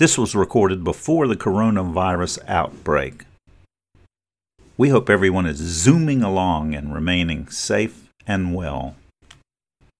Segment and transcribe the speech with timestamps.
[0.00, 3.26] This was recorded before the coronavirus outbreak.
[4.78, 8.94] We hope everyone is zooming along and remaining safe and well.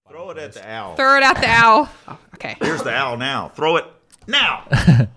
[0.09, 0.95] Throw it at the owl.
[0.95, 1.87] Throw it at the owl.
[2.07, 2.57] Oh, okay.
[2.59, 3.49] Here's the owl now.
[3.49, 3.85] Throw it
[4.25, 4.63] now.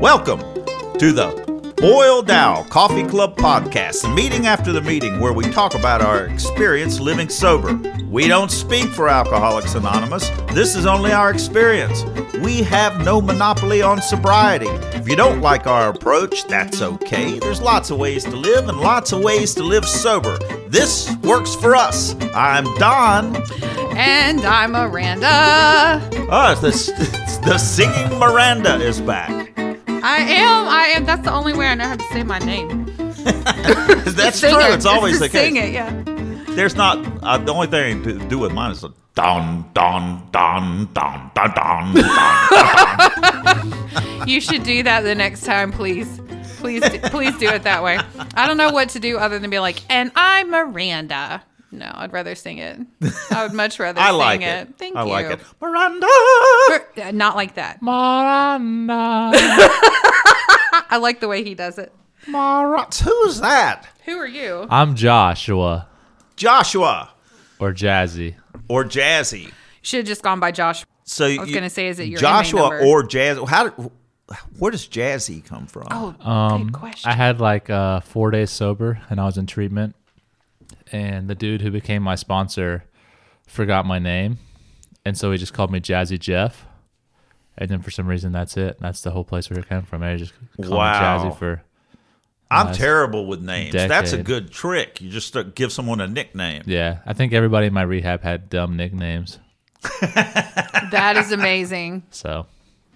[0.00, 0.38] Welcome
[0.98, 1.53] to the
[1.84, 6.98] Boiled Owl Coffee Club podcast, meeting after the meeting where we talk about our experience
[6.98, 7.74] living sober.
[8.08, 10.30] We don't speak for Alcoholics Anonymous.
[10.54, 12.02] This is only our experience.
[12.42, 14.70] We have no monopoly on sobriety.
[14.96, 17.38] If you don't like our approach, that's okay.
[17.38, 20.38] There's lots of ways to live and lots of ways to live sober.
[20.68, 22.14] This works for us.
[22.34, 23.36] I'm Don.
[23.94, 26.00] And I'm Miranda.
[26.30, 26.70] Oh, the,
[27.44, 29.53] the singing Miranda is back.
[30.04, 30.68] I am.
[30.68, 31.04] I am.
[31.06, 32.84] That's the only way I know how to say my name.
[33.24, 34.50] That's true.
[34.50, 34.74] it.
[34.74, 35.64] It's always the Sing case.
[35.64, 36.02] it, yeah.
[36.54, 40.90] There's not uh, the only thing to do with mine is a don don don
[40.92, 41.94] don don don.
[41.94, 43.80] don.
[44.26, 46.20] You should do that the next time, please.
[46.58, 47.98] Please, do, please do it that way.
[48.34, 51.42] I don't know what to do other than be like, and I'm Miranda.
[51.74, 52.78] No, I'd rather sing it.
[53.30, 54.68] I would much rather I sing like it.
[54.68, 54.78] it.
[54.78, 55.10] Thank I you.
[55.10, 55.40] like it.
[55.60, 56.06] Miranda.
[56.68, 57.82] For- uh, Not like that.
[57.82, 58.92] Miranda.
[60.90, 61.92] I like the way he does it.
[62.26, 62.96] Miranda.
[63.04, 63.86] Who's that?
[64.04, 64.66] Who are you?
[64.70, 65.88] I'm Joshua
[66.36, 67.10] Joshua
[67.58, 68.34] or Jazzy.
[68.68, 69.52] or Jazzy.
[69.82, 70.84] Should have just gone by Josh.
[71.04, 73.46] So I was gonna say, is it your Joshua inmate or Jazzy?
[73.48, 73.68] How?
[73.68, 73.90] Did,
[74.58, 75.86] where does Jazzy come from?
[75.90, 77.10] Oh, Um, good question.
[77.10, 79.94] I had like uh, four days sober and I was in treatment.
[80.94, 82.84] And the dude who became my sponsor
[83.48, 84.38] forgot my name.
[85.04, 86.66] And so he just called me Jazzy Jeff.
[87.58, 88.78] And then for some reason, that's it.
[88.80, 90.02] That's the whole place where it came from.
[90.02, 91.24] I just called Wow.
[91.24, 91.62] me Jazzy for.
[92.50, 93.72] I'm terrible with names.
[93.72, 95.00] That's a good trick.
[95.00, 96.62] You just give someone a nickname.
[96.66, 99.40] Yeah, I think everybody in my rehab had dumb nicknames.
[100.00, 102.04] that is amazing.
[102.10, 102.46] So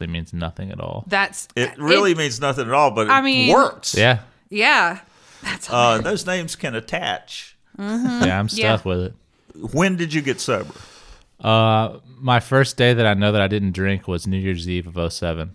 [0.01, 1.05] it means nothing at all.
[1.09, 3.95] That's It really means nothing at all, but it I mean- works.
[3.97, 4.21] Yeah.
[4.49, 5.01] yeah.
[5.43, 7.57] That's Uh, those names can attach.
[7.79, 9.15] Yeah, I'm stuck with it.
[9.73, 10.73] When did you get sober?
[11.41, 14.97] Uh, my first day that I know that I didn't drink was New Year's Eve
[14.97, 15.55] of 07.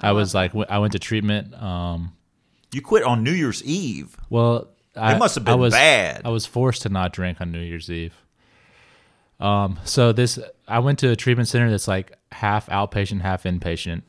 [0.00, 1.54] I was like, I went to treatment.
[1.60, 2.12] Um,
[2.72, 4.16] You quit on New Year's Eve.
[4.30, 6.22] well, I, must have been I been was, bad.
[6.24, 8.14] I was forced to not drink on New Year's Eve.
[9.38, 14.02] Um, so this, I went to a treatment center that's like half outpatient, half inpatient,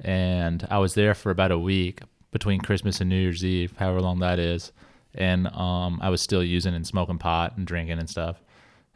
[0.00, 2.00] and I was there for about a week
[2.32, 4.72] between Christmas and New Year's Eve, however long that is.
[5.14, 8.42] And um, I was still using and smoking pot and drinking and stuff.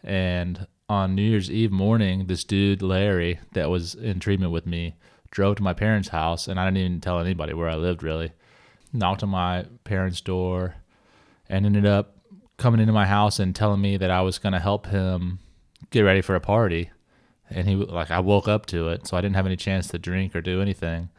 [0.02, 4.96] And on New Year's Eve morning, this dude Larry that was in treatment with me
[5.30, 8.32] drove to my parents' house, and I didn't even tell anybody where I lived really.
[8.92, 10.76] Knocked on my parents' door,
[11.48, 12.16] and ended up
[12.56, 15.38] coming into my house and telling me that I was going to help him
[15.90, 16.90] get ready for a party.
[17.50, 19.98] And he like I woke up to it, so I didn't have any chance to
[19.98, 21.10] drink or do anything.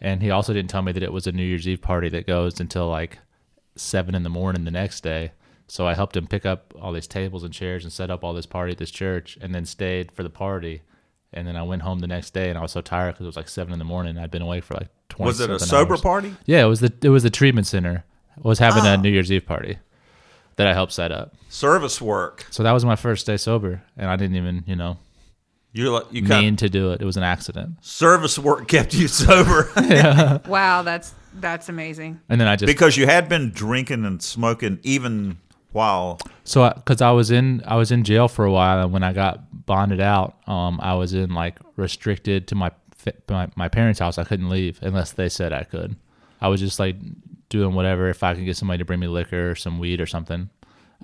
[0.00, 2.26] And he also didn't tell me that it was a New Year's Eve party that
[2.26, 3.18] goes until like
[3.76, 5.32] seven in the morning the next day.
[5.66, 8.34] So I helped him pick up all these tables and chairs and set up all
[8.34, 10.82] this party at this church, and then stayed for the party.
[11.32, 13.28] And then I went home the next day, and I was so tired because it
[13.28, 14.18] was like seven in the morning.
[14.18, 15.28] I'd been away for like twenty.
[15.28, 16.00] Was it a sober hours.
[16.02, 16.36] party?
[16.44, 18.04] Yeah, it was the it was the treatment center.
[18.42, 18.88] Was having Oh.
[18.88, 18.96] a ah.
[18.96, 19.78] New Year's Eve party
[20.56, 21.34] that I helped set up.
[21.48, 22.46] Service work.
[22.50, 24.98] So that was my first day sober, and I didn't even you know
[25.72, 27.00] You like you mean kind to do it.
[27.00, 27.76] It was an accident.
[27.80, 29.70] service work kept you sober
[30.46, 30.82] wow.
[30.82, 32.20] That's that's amazing.
[32.28, 35.38] And then I just because you had been drinking and smoking even
[35.72, 39.02] while so because I, was in I was in jail for a while, and when
[39.02, 42.70] I got bonded out, um, I was in like restricted to my
[43.28, 44.18] my, my parents' house.
[44.18, 45.96] I couldn't leave unless they said I could.
[46.40, 46.96] I was just like
[47.48, 50.06] doing whatever if I could get somebody to bring me liquor or some weed or
[50.06, 50.50] something.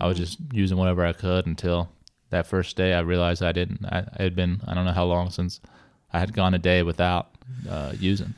[0.00, 1.91] I was just using whatever I could until
[2.31, 2.94] that first day.
[2.94, 3.84] I realized I didn't.
[3.84, 5.61] I, it had been I don't know how long since
[6.12, 7.31] I had gone a day without
[7.69, 8.34] uh, using,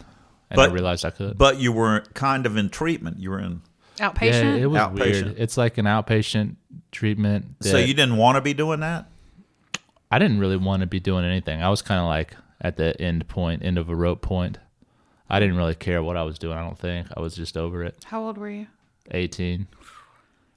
[0.50, 1.38] and But- I realized I could.
[1.38, 3.18] but you were kind of in treatment.
[3.20, 3.62] You were in
[3.98, 4.42] Outpatient.
[4.42, 4.98] Yeah, it was Outpatient.
[5.24, 5.34] weird.
[5.38, 6.56] It's like an outpatient
[6.90, 7.56] treatment.
[7.60, 9.06] so you didn't want to be doing that?
[10.10, 11.62] I didn't really want to be doing anything.
[11.62, 14.58] I was kind of like at the end point, end of a rope point.
[15.28, 16.56] I didn't really care what I was doing.
[16.58, 18.04] I don't think I was just over it.
[18.06, 18.66] How old were you?
[19.12, 19.66] 18.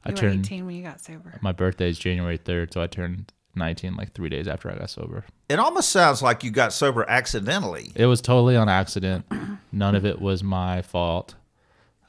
[0.06, 1.38] I You were turned 18 when you got sober.
[1.42, 4.90] my birthday is January 3rd, so I turned 19 like 3 days after I got
[4.90, 5.26] sober.
[5.50, 7.92] It almost sounds like you got sober accidentally.
[7.96, 9.26] It was totally on accident.
[9.72, 11.36] None of it was my fault.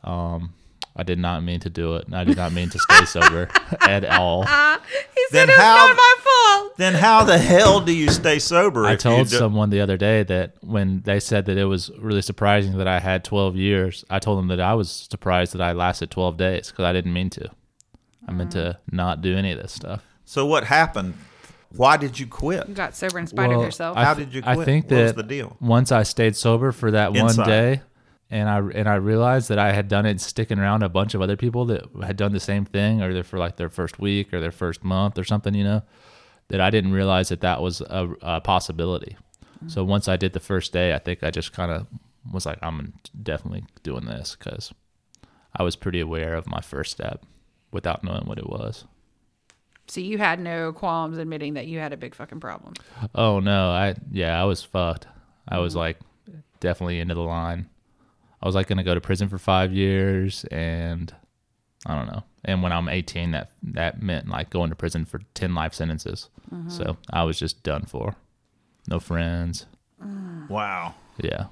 [0.03, 0.53] Um
[0.97, 2.07] I did not mean to do it.
[2.13, 3.49] I did not mean to stay sober
[3.81, 4.45] at all.
[4.45, 4.79] He Then
[5.33, 6.77] said it's how- not my fault.
[6.77, 8.85] Then how the hell do you stay sober?
[8.85, 12.23] I told do- someone the other day that when they said that it was really
[12.23, 15.73] surprising that I had 12 years, I told them that I was surprised that I
[15.73, 17.51] lasted 12 days because I didn't mean to.
[18.29, 20.03] I meant to not do any of this stuff.
[20.25, 21.15] So what happened?
[21.77, 22.69] Why did you quit?
[22.69, 23.97] You got sober in spite of yourself.
[23.97, 24.65] I How th- did you I quit?
[24.65, 25.57] think What that was the deal?
[25.61, 27.39] once I stayed sober for that Inside.
[27.39, 27.83] one day,
[28.31, 31.23] and I and I realized that I had done it sticking around a bunch of
[31.23, 34.41] other people that had done the same thing, or for like their first week or
[34.41, 35.83] their first month or something, you know,
[36.49, 39.17] that I didn't realize that that was a, a possibility.
[39.67, 41.87] So once I did the first day, I think I just kind of
[42.31, 42.93] was like, I'm
[43.23, 44.73] definitely doing this because
[45.57, 47.25] I was pretty aware of my first step
[47.73, 48.85] without knowing what it was.
[49.87, 52.75] So you had no qualms admitting that you had a big fucking problem.
[53.15, 55.07] Oh no, I yeah, I was fucked.
[55.49, 55.81] I was mm-hmm.
[55.81, 55.99] like
[56.61, 57.69] definitely into the line.
[58.43, 61.15] I was like gonna go to prison for five years, and
[61.87, 62.25] I don't know.
[62.45, 66.29] And when I'm 18, that that meant like going to prison for 10 life sentences.
[66.53, 66.69] Mm-hmm.
[66.69, 68.17] So I was just done for.
[68.87, 69.65] No friends.
[70.03, 70.51] Mm.
[70.51, 70.95] Wow.
[71.17, 71.47] Yeah,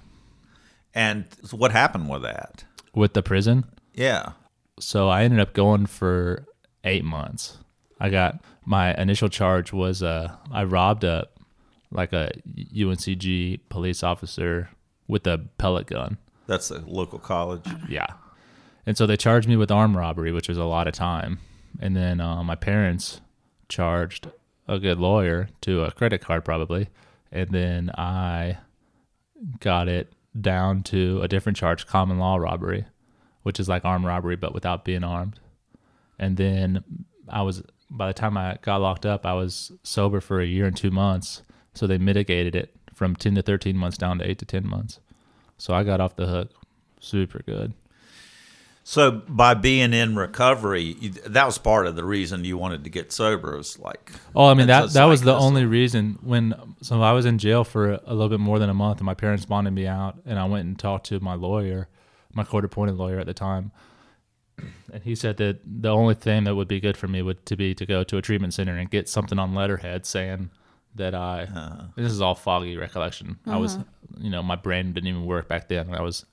[0.92, 2.64] And so what happened with that?
[2.94, 3.64] with the prison.
[3.94, 4.32] Yeah.
[4.78, 6.46] So I ended up going for
[6.84, 7.58] eight months.
[8.02, 11.28] I got my initial charge was uh I robbed a
[11.92, 12.32] like a
[12.74, 14.70] UNCG police officer
[15.06, 16.18] with a pellet gun.
[16.46, 17.64] That's a local college.
[17.88, 18.06] Yeah.
[18.86, 21.38] And so they charged me with armed robbery, which was a lot of time.
[21.80, 23.20] And then uh, my parents
[23.68, 24.30] charged
[24.66, 26.88] a good lawyer to a credit card, probably.
[27.30, 28.58] And then I
[29.60, 32.86] got it down to a different charge, common law robbery,
[33.42, 35.38] which is like armed robbery, but without being armed.
[36.18, 36.82] And then
[37.28, 37.62] I was,
[37.92, 40.90] by the time I got locked up, I was sober for a year and two
[40.90, 41.42] months.
[41.74, 45.00] So they mitigated it from 10 to 13 months down to 8 to 10 months.
[45.58, 46.50] So I got off the hook
[47.00, 47.74] super good.
[48.84, 50.94] So by being in recovery,
[51.26, 53.54] that was part of the reason you wanted to get sober.
[53.54, 57.12] It was like, Oh, I mean that that was the only reason when so I
[57.12, 59.72] was in jail for a little bit more than a month and my parents bonded
[59.72, 61.88] me out and I went and talked to my lawyer,
[62.34, 63.70] my court appointed lawyer at the time.
[64.92, 67.56] And he said that the only thing that would be good for me would to
[67.56, 70.50] be to go to a treatment center and get something on letterhead saying
[70.94, 71.84] that I Uh-huh.
[71.96, 73.38] this is all foggy recollection.
[73.46, 73.78] I was
[74.18, 75.94] you know, my brain didn't even work back then.
[75.94, 76.26] I was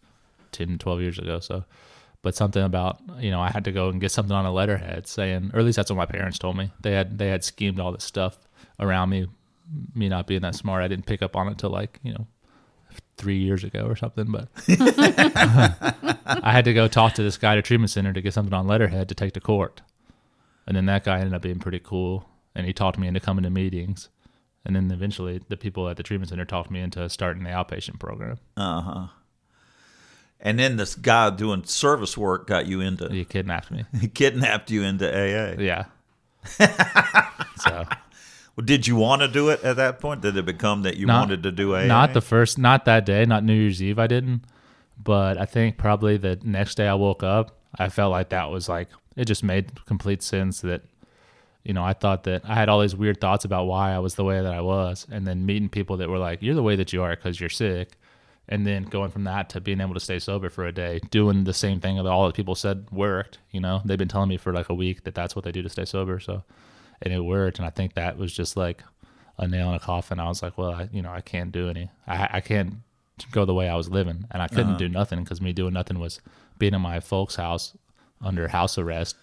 [0.52, 1.40] 10, 12 years ago.
[1.40, 1.64] So
[2.22, 5.08] but something about you know I had to go and get something on a letterhead
[5.08, 6.72] saying, or at least that's what my parents told me.
[6.82, 8.38] They had they had schemed all this stuff
[8.78, 9.28] around me,
[9.96, 10.84] me not being that smart.
[10.84, 12.28] I didn't pick up on it till like you know
[13.20, 14.32] three years ago or something.
[14.32, 14.48] But
[16.26, 18.54] I had to go talk to this guy at a treatment center to get something
[18.54, 19.82] on letterhead to take to court,
[20.66, 23.44] and then that guy ended up being pretty cool, and he talked me into coming
[23.44, 24.10] to meetings.
[24.66, 28.00] And then eventually, the people at the treatment center talked me into starting the outpatient
[28.00, 28.40] program.
[28.58, 29.08] uh huh.
[30.42, 33.86] And then this guy doing service work got you into, He kidnapped me.
[34.00, 35.60] he kidnapped you into AA.
[35.60, 35.86] Yeah.
[37.58, 37.86] so
[38.60, 40.20] Well, Did you want to do it at that point?
[40.20, 41.86] Did it become that you Not- wanted to do AA?
[41.86, 43.98] Not the first, not that day, not New Year's Eve.
[43.98, 44.42] I didn't,
[45.02, 48.68] but I think probably the next day I woke up, I felt like that was
[48.68, 50.82] like it just made complete sense that,
[51.64, 54.16] you know, I thought that I had all these weird thoughts about why I was
[54.16, 56.76] the way that I was, and then meeting people that were like, "You're the way
[56.76, 57.92] that you are because you're sick,"
[58.50, 61.46] and then going from that to being able to stay sober for a day, doing
[61.46, 63.38] the same thing that all the people said worked.
[63.52, 65.62] You know, they've been telling me for like a week that that's what they do
[65.62, 66.20] to stay sober.
[66.20, 66.44] So,
[67.02, 68.84] and it worked, and I think that was just like
[69.38, 70.20] a nail in a coffin.
[70.20, 71.90] I was like, well, I, you know, I can't do any.
[72.08, 72.76] I I can't
[73.32, 76.00] go the way I was living, and I couldn't do nothing because me doing nothing
[76.00, 76.22] was
[76.58, 77.76] being in my folks' house
[78.22, 79.16] under house arrest.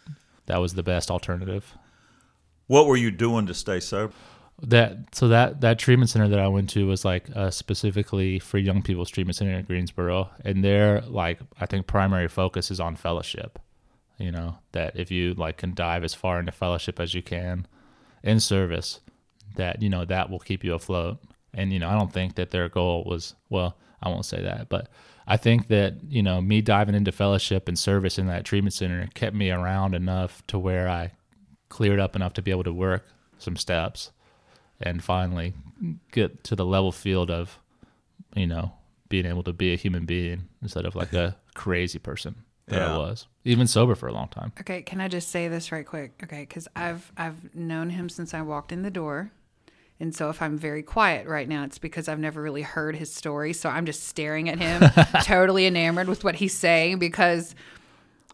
[0.47, 1.75] That was the best alternative.
[2.67, 4.13] What were you doing to stay sober?
[4.63, 8.57] That so that that treatment center that I went to was like uh, specifically for
[8.57, 12.97] young people's treatment center in Greensboro, and their like I think primary focus is on
[12.97, 13.59] fellowship.
[14.19, 17.67] You know that if you like can dive as far into fellowship as you can
[18.23, 19.01] in service,
[19.57, 21.19] that you know that will keep you afloat.
[21.53, 24.69] And you know I don't think that their goal was well I won't say that,
[24.69, 24.89] but
[25.27, 29.09] I think that you know me diving into fellowship and service in that treatment center
[29.15, 31.13] kept me around enough to where I
[31.69, 33.07] cleared up enough to be able to work
[33.39, 34.13] some steps
[34.81, 35.55] and finally
[36.13, 37.59] get to the level field of
[38.35, 38.73] you know
[39.09, 42.35] being able to be a human being instead of like a crazy person
[42.69, 42.95] that Yeah.
[42.95, 44.53] I was even sober for a long time.
[44.61, 46.21] Okay, can I just say this right quick?
[46.25, 49.31] Okay, because I've I've known him since I walked in the door,
[50.01, 53.13] and so if I'm very quiet right now, it's because I've never really heard his
[53.13, 53.53] story.
[53.53, 54.83] So I'm just staring at him,
[55.23, 56.99] totally enamored with what he's saying.
[56.99, 57.55] Because,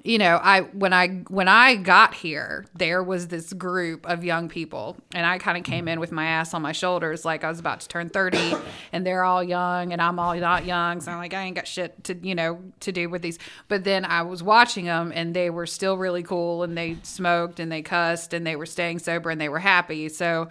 [0.04, 4.48] you know, I when I when I got here, there was this group of young
[4.48, 7.48] people, and I kind of came in with my ass on my shoulders, like I
[7.48, 8.52] was about to turn thirty,
[8.92, 11.68] and they're all young, and I'm all not young, so I'm like I ain't got
[11.68, 13.38] shit to you know to do with these.
[13.68, 17.60] But then I was watching them, and they were still really cool, and they smoked,
[17.60, 20.08] and they cussed, and they were staying sober, and they were happy.
[20.08, 20.48] So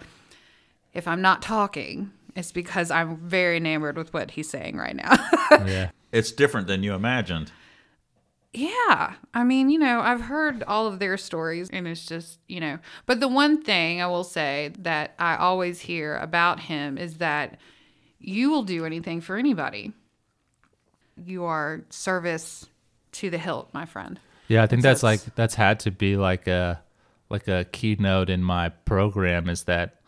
[0.94, 5.12] if I'm not talking, it's because I'm very enamored with what he's saying right now.
[5.66, 5.90] Yeah.
[6.12, 7.52] It's different than you imagined.
[8.54, 9.14] Yeah.
[9.32, 12.78] I mean, you know, I've heard all of their stories and it's just, you know,
[13.06, 17.58] but the one thing I will say that I always hear about him is that
[18.18, 19.92] you will do anything for anybody.
[21.24, 22.66] You are service
[23.12, 24.20] to the hilt, my friend.
[24.48, 26.82] Yeah, I think So that's like that's had to be like a
[27.30, 30.00] like a keynote in my program is that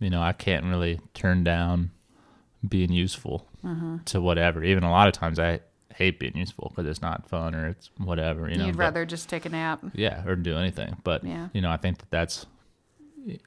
[0.00, 1.90] you know I can't really turn down
[2.66, 3.98] being useful Mm-hmm.
[4.06, 4.64] to whatever.
[4.64, 5.60] Even a lot of times I
[5.96, 8.48] hate being useful because it's not fun or it's whatever.
[8.48, 9.80] You know, You'd but- rather just take a nap.
[9.94, 10.96] yeah, or do anything.
[11.04, 11.48] But Yeah.
[11.52, 12.46] you know, I think that that's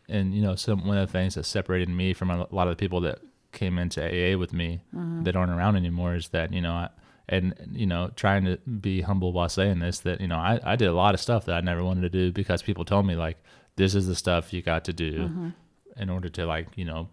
[0.08, 2.72] and you know some one of the things that separated me from a lot of
[2.72, 3.20] the people that
[3.52, 5.24] came into AA with me Mm-hmm.
[5.24, 6.90] that aren't around anymore is that you know I
[7.28, 10.76] and you know trying to be humble while saying this that you know I, I
[10.76, 13.16] did a lot of stuff that I never wanted to do because people told me
[13.16, 13.38] like
[13.76, 15.50] this is the stuff you got to do Mm-hmm.
[15.98, 17.10] in order to like you know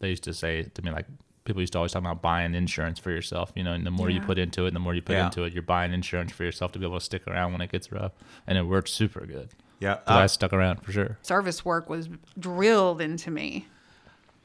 [0.00, 1.06] they used to say to me like
[1.46, 4.10] people used to always talk about buying insurance for yourself you know and the more
[4.10, 5.26] you put into it the more you put Yeah.
[5.26, 7.70] into it you're buying insurance for yourself to be able to stick around when it
[7.72, 8.12] gets rough
[8.46, 9.48] and it worked super good
[9.80, 13.66] Yeah, 'Cause I I, stuck around for sure Service work was drilled into me.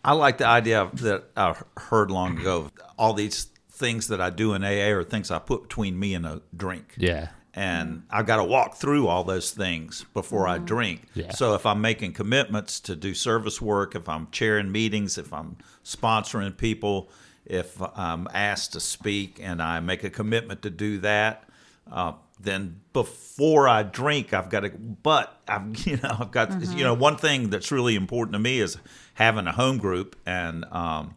[0.03, 2.71] I like the idea that I heard long ago.
[2.97, 6.25] All these things that I do in AA are things I put between me and
[6.25, 6.95] a drink.
[6.97, 11.03] yeah and I've got to walk through all those things before I drink.
[11.13, 11.31] Yeah.
[11.31, 15.57] So if I'm making commitments to do service work, if I'm chairing meetings, if I'm
[15.83, 17.09] sponsoring people,
[17.45, 21.43] if I'm asked to speak and I make a commitment to do that,
[21.91, 24.69] uh, then before I drink, I've got to.
[24.69, 28.59] But I've you know I've got you know one thing that's really important to me
[28.59, 28.77] is
[29.15, 31.15] having a home group and um,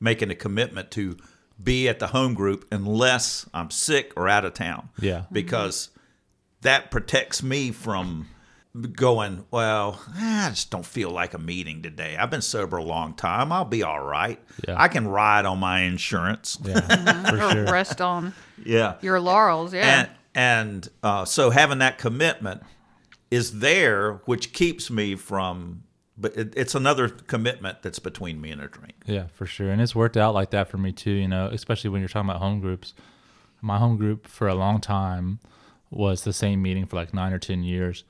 [0.00, 1.16] making a commitment to
[1.62, 5.90] be at the home group unless I'm sick or out of town yeah because
[6.62, 8.28] that protects me from
[8.92, 12.16] going, well, I just don't feel like a meeting today.
[12.16, 13.52] I've been sober a long time.
[13.52, 14.40] I'll be all right.
[14.66, 14.80] Yeah.
[14.80, 16.56] I can ride on my insurance.
[16.64, 16.80] yeah
[17.28, 18.32] for Or sure rest on
[18.64, 18.94] Yeah.
[19.02, 19.74] your laurels.
[19.74, 20.00] Yeah.
[20.00, 22.62] And and uh, so having that commitment
[23.30, 25.82] is there, which keeps me from.
[26.22, 28.94] But it, it's another commitment that's between me and a drink.
[29.06, 29.70] Yeah, for sure.
[29.70, 32.30] And it's worked out like that for me too, you know, especially when you're talking
[32.30, 32.94] about home groups.
[33.60, 35.40] My home group for a long time
[35.90, 38.04] was the same meeting for like nine or 10 years.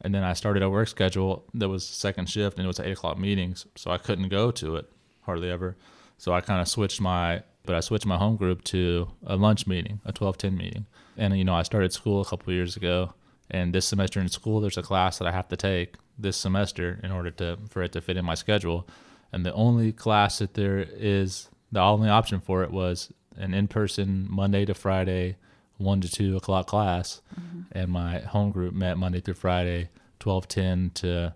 [0.00, 2.92] And then I started a work schedule that was second shift and it was eight
[2.92, 3.66] o'clock meetings.
[3.76, 4.90] So I couldn't go to it
[5.22, 5.76] hardly ever.
[6.16, 9.66] So I kind of switched my, but I switched my home group to a lunch
[9.66, 10.86] meeting, a 12 10 meeting.
[11.18, 13.12] And, you know, I started school a couple years ago.
[13.50, 17.00] And this semester in school, there's a class that I have to take this semester
[17.02, 18.86] in order to for it to fit in my schedule.
[19.32, 24.26] And the only class that there is, the only option for it was an in-person
[24.28, 25.36] Monday to Friday,
[25.78, 27.22] one to two o'clock class.
[27.38, 27.60] Mm-hmm.
[27.72, 31.34] And my home group met Monday through Friday, twelve ten to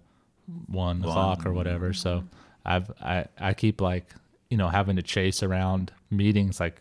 [0.67, 1.93] one o'clock or whatever.
[1.93, 2.27] So mm-hmm.
[2.65, 4.07] I've I I keep like
[4.51, 6.81] you know having to chase around meetings like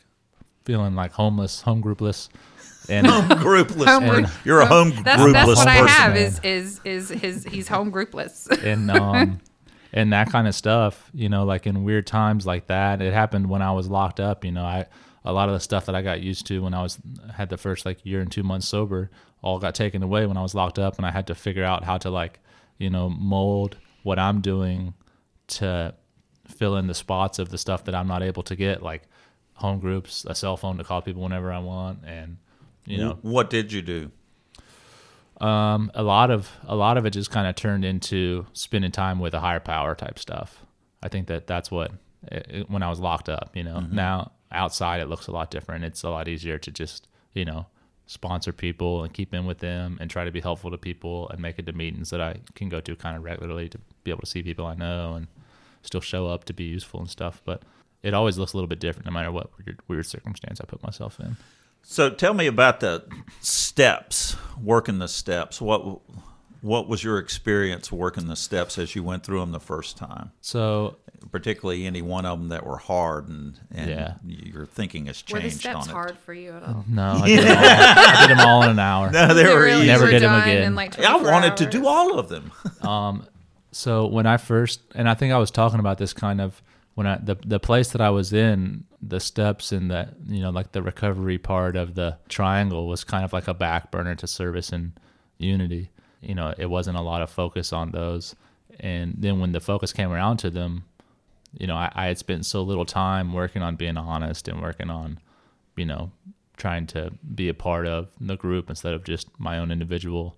[0.66, 2.30] feeling like homeless, home groupless,
[2.90, 3.08] and
[3.40, 3.88] Groupless.
[3.90, 7.10] Home You're- group- You're a home that's groupless that's what I have is is is
[7.10, 8.48] his he's home groupless.
[8.48, 9.40] and um
[9.94, 13.48] and that kind of stuff you know like in weird times like that it happened
[13.48, 14.86] when i was locked up you know i
[15.24, 16.98] a lot of the stuff that i got used to when i was
[17.36, 19.12] had the first like year and two months sober
[19.44, 21.84] all got taken away when i was locked up and i had to figure out
[21.84, 22.40] how to like
[22.80, 24.96] you know mold what i'm doing
[25.48, 25.94] to
[26.48, 29.04] fill in the spots of the stuff that i'm not able to get like
[29.54, 32.38] home groups a cell phone to call people whenever i want and
[32.86, 34.12] you know What did you do?
[35.42, 39.20] um, a lot of a lot of it just kind of turned into spending time
[39.20, 40.64] with a higher power type stuff.
[41.02, 41.92] I think that that's what
[42.32, 43.52] it, it- when I was locked up.
[43.56, 45.84] You know, now outside it looks a lot different.
[45.84, 47.66] It's a lot easier to just you know
[48.06, 51.40] sponsor people and keep in with them and try to be helpful to people and
[51.42, 54.20] make it to meetings that I can go to kind of regularly to be able
[54.22, 55.28] to see people I know and
[55.82, 57.42] still show up to be useful and stuff.
[57.46, 57.64] But
[58.04, 60.84] it always looks a little bit different no matter what weird, weird circumstance I put
[60.84, 61.38] myself in.
[61.84, 63.04] So tell me about the
[63.42, 65.62] steps, working the steps.
[65.62, 66.00] What
[66.62, 70.32] what was your experience working the steps as you went through them the first time?
[70.42, 70.96] So
[71.32, 74.14] Particularly any one of them that were hard and, and Yeah.
[74.26, 75.34] your thinking has changed.
[75.34, 75.92] Were the changed steps on it.
[75.94, 76.84] hard for you at all?
[76.88, 79.10] no, I did, them all, I did them all in an hour.
[79.12, 79.88] No, they were Really?
[79.88, 80.76] Never You were did 'em done again.
[80.76, 82.52] like I 24 wanted to do all of them.
[82.82, 83.26] Um,
[83.72, 86.62] so when I first, and I think I was talking about this kind of
[86.96, 90.50] when I the the place that I was in, the steps and the you know
[90.50, 94.28] like the recovery part of the triangle was kind of like a back burner to
[94.28, 94.94] service and
[95.38, 95.90] unity.
[96.22, 98.36] You know, it wasn't a lot of focus on those,
[98.80, 100.86] and then when the focus came around to them,
[101.58, 104.90] you know, I, I had spent so little time working on being honest and working
[104.90, 105.20] on,
[105.76, 106.12] you know,
[106.56, 110.38] trying to be a part of the group instead of just my own individual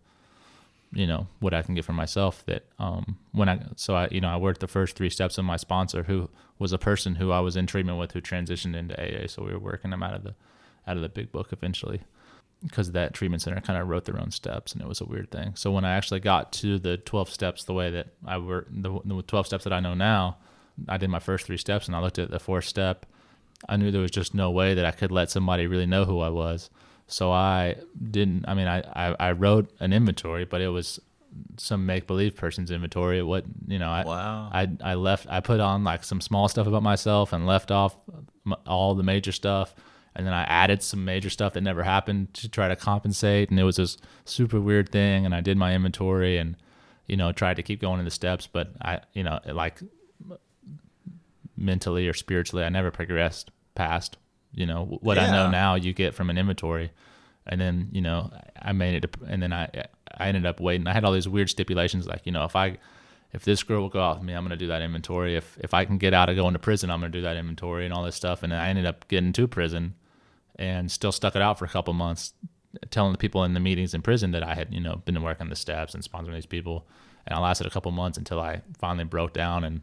[0.92, 4.22] you know what I can get for myself that um when I so I you
[4.22, 7.32] know I worked the first three steps of my sponsor who was a person who
[7.32, 10.13] I was in treatment with who transitioned into AA so we were working them out
[10.13, 10.36] of the
[10.88, 12.01] out of the big book eventually
[12.68, 15.32] because that treatment center kind of wrote their own steps and it was a weird
[15.32, 15.54] thing.
[15.56, 19.00] So when I actually got to the 12 steps the way that I were the,
[19.04, 20.38] the 12 steps that I know now,
[20.88, 23.06] I did my first three steps and I looked at the fourth step.
[23.70, 26.20] I knew there was just no way that I could let somebody really know who
[26.20, 26.70] I was.
[27.08, 27.76] So I
[28.12, 28.46] didn't.
[28.48, 31.00] I mean, I I, I wrote an inventory, but it was
[31.58, 33.22] some make believe person's inventory.
[33.22, 34.50] What you know, I, Wow.
[34.52, 35.28] I I left.
[35.30, 37.96] I put on like some small stuff about myself and left off
[38.46, 39.76] m- all the major stuff,
[40.16, 43.50] and then I added some major stuff that never happened to try to compensate.
[43.50, 45.26] And it was this super weird thing.
[45.26, 46.56] And I did my inventory and
[47.06, 49.80] you know tried to keep going in the steps, but I you know like
[51.58, 54.18] mentally or spiritually, I never progressed past
[54.56, 55.76] you know what I know now.
[55.76, 56.92] You get from an inventory
[57.48, 58.32] and then you know
[58.62, 59.70] I made it, and then I
[60.18, 60.88] I ended up waiting.
[60.88, 62.78] I had all these weird stipulations, like you know if I
[63.34, 65.36] if this girl will go out with me, I'm gonna do that inventory.
[65.36, 67.86] If if I can get out of going to prison, I'm gonna do that inventory
[67.86, 68.44] and all this stuff.
[68.44, 69.96] And then I ended up getting to prison,
[70.56, 72.34] and still stuck it out for a couple months,
[72.90, 75.44] telling the people in the meetings in prison that I had you know been working
[75.44, 76.88] on the steps and sponsoring these people.
[77.28, 79.82] And I lasted a couple months until I finally broke down and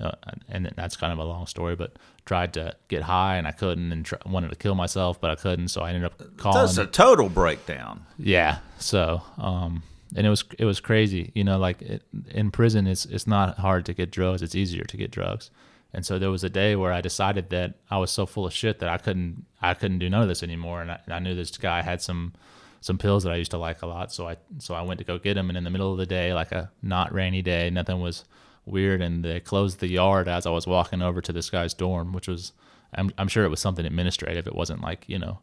[0.00, 0.12] uh,
[0.48, 3.92] and that's kind of a long story, but tried to get high and I couldn't,
[3.92, 5.68] and tr- wanted to kill myself, but I couldn't.
[5.68, 6.58] So I ended up calling.
[6.58, 8.04] That's a total breakdown.
[8.18, 8.58] Yeah.
[8.78, 9.82] So, um,
[10.16, 11.32] and it was it was crazy.
[11.34, 14.42] You know, like it, in prison, it's it's not hard to get drugs.
[14.42, 15.50] It's easier to get drugs.
[15.92, 18.52] And so there was a day where I decided that I was so full of
[18.52, 20.82] shit that I couldn't I couldn't do none of this anymore.
[20.82, 22.34] And I, and I knew this guy had some
[22.80, 24.12] some pills that I used to like a lot.
[24.12, 26.06] So I so I went to go get him, And in the middle of the
[26.06, 28.24] day, like a not rainy day, nothing was
[28.66, 29.00] weird.
[29.00, 32.28] And they closed the yard as I was walking over to this guy's dorm, which
[32.28, 32.52] was
[32.94, 34.46] I'm I'm sure it was something administrative.
[34.46, 35.38] It wasn't like you know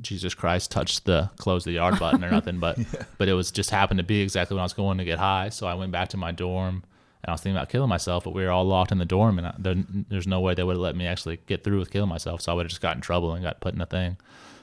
[0.00, 2.78] Jesus Christ touched the close the yard button or nothing, but
[3.18, 5.48] but it was just happened to be exactly when I was going to get high.
[5.50, 6.84] So I went back to my dorm
[7.22, 9.38] and I was thinking about killing myself, but we were all locked in the dorm
[9.38, 9.74] and I, there,
[10.08, 12.42] there's no way they would have let me actually get through with killing myself.
[12.42, 14.16] So I would have just got in trouble and got put in a thing.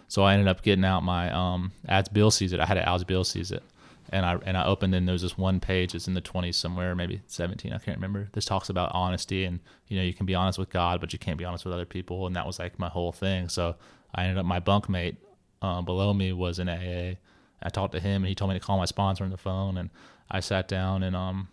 [0.08, 2.60] So I ended up getting out my um as Bill sees it.
[2.60, 3.64] I had it as Bill sees it.
[4.10, 5.96] And I and I opened and there was this one page.
[5.96, 7.74] It's in the 20s somewhere, maybe 17.
[7.74, 8.30] I can't remember.
[8.34, 11.20] This talks about honesty and you know you can be honest with God, but you
[11.20, 12.28] can't be honest with other people.
[12.28, 13.50] And that was like my whole thing.
[13.50, 13.76] So
[14.14, 15.18] I ended up my bunkmate
[15.62, 17.16] um, below me was in AA.
[17.64, 19.78] I talked to him and he told me to call my sponsor on the phone.
[19.78, 19.90] And
[20.30, 21.48] I sat down and um,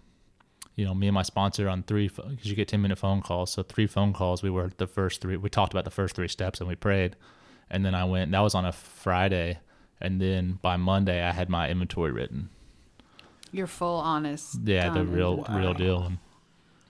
[0.74, 3.53] you know, me and my sponsor on three because you get 10 minute phone calls.
[3.53, 4.42] So three phone calls.
[4.42, 5.37] We were the first three.
[5.37, 7.16] We talked about the first three steps and we prayed.
[7.70, 8.31] And then I went.
[8.33, 9.59] That was on a Friday.
[10.02, 12.50] And then by Monday, I had my inventory written.
[13.52, 14.58] Your full honest.
[14.64, 15.60] Yeah, the real inventory.
[15.60, 16.02] real deal.
[16.02, 16.18] And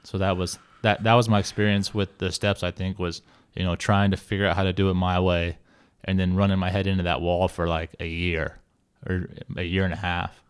[0.02, 2.62] so that was that that was my experience with the steps.
[2.62, 3.20] I think was
[3.54, 5.58] you know trying to figure out how to do it my way,
[6.04, 8.58] and then running my head into that wall for like a year
[9.06, 10.42] or a year and a half,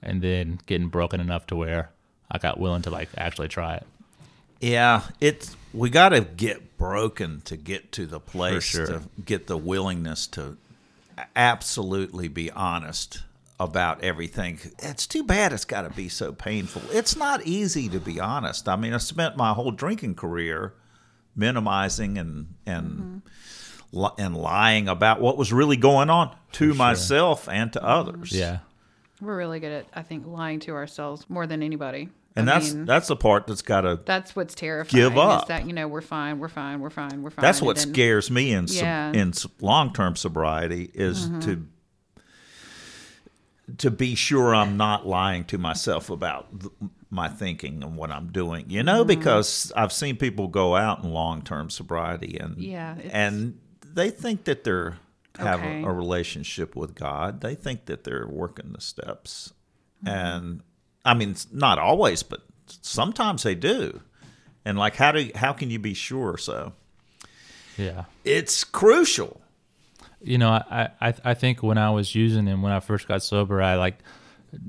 [0.00, 1.90] and then getting broken enough to where
[2.30, 3.86] I got willing to like actually try it.
[4.60, 8.86] Yeah, it's we got to get broken to get to the place sure.
[8.86, 10.56] to get the willingness to
[11.36, 13.22] absolutely be honest
[13.60, 14.58] about everything.
[14.78, 16.82] It's too bad it's got to be so painful.
[16.90, 18.68] It's not easy to be honest.
[18.68, 20.74] I mean, I spent my whole drinking career
[21.34, 23.18] minimizing and and mm-hmm.
[23.92, 27.88] li- and lying about what was really going on to myself and to mm-hmm.
[27.88, 28.32] others.
[28.32, 28.58] Yeah,
[29.20, 32.08] We're really good at, I think, lying to ourselves more than anybody.
[32.38, 35.02] And I that's mean, that's the part that's got to that's what's terrifying.
[35.02, 35.48] Give Is up.
[35.48, 37.42] that you know we're fine, we're fine, we're fine, we're fine.
[37.42, 39.12] That's what then- scares me in Yeah.
[39.12, 41.40] in long term sobriety is Mm-hmm.
[41.40, 41.66] to
[43.78, 46.72] to be sure I'm not lying to myself about th-
[47.10, 48.70] my thinking and what I'm doing.
[48.70, 49.08] You know, Mm-hmm.
[49.20, 54.44] because I've seen people go out in long term sobriety and Yeah, and they think
[54.44, 54.96] that they're
[55.38, 55.82] have Okay.
[55.82, 57.42] a, a relationship with God.
[57.42, 59.52] They think that they're working the steps,
[60.04, 60.08] Mm-hmm.
[60.16, 60.60] and
[61.08, 64.02] I mean, not always, but sometimes they do.
[64.64, 66.36] And like, how do how can you be sure?
[66.36, 66.72] So
[67.78, 68.04] yeah.
[68.24, 69.40] it's crucial.
[70.20, 73.22] you know, I, I I think when I was using and when I first got
[73.22, 73.98] sober, I like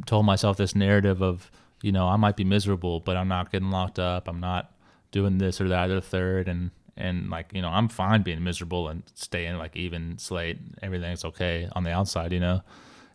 [0.06, 3.72] told myself this narrative of you know I might be miserable, but I'm not getting
[3.72, 4.28] locked up.
[4.28, 4.72] I'm not
[5.12, 8.44] doing this or that or the third, and and like you know I'm fine being
[8.44, 10.60] miserable and staying like even slate.
[10.82, 12.62] Everything's okay on the outside, you know.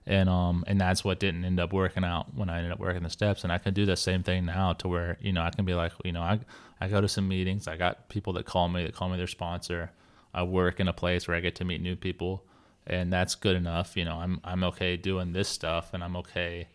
[0.07, 3.03] And um and that's what didn't end up working out when I ended up working
[3.03, 3.43] the steps.
[3.43, 5.75] And I can do the same thing now to where you know I can be
[5.75, 6.41] like you know I
[6.81, 7.67] I go to some meetings.
[7.67, 9.91] I got people that call me that call me their sponsor.
[10.35, 12.45] I work in a place where I get to meet new people,
[12.87, 13.97] and that's good enough.
[13.97, 16.69] You know, I'm I'm okay doing this stuff, and I'm okay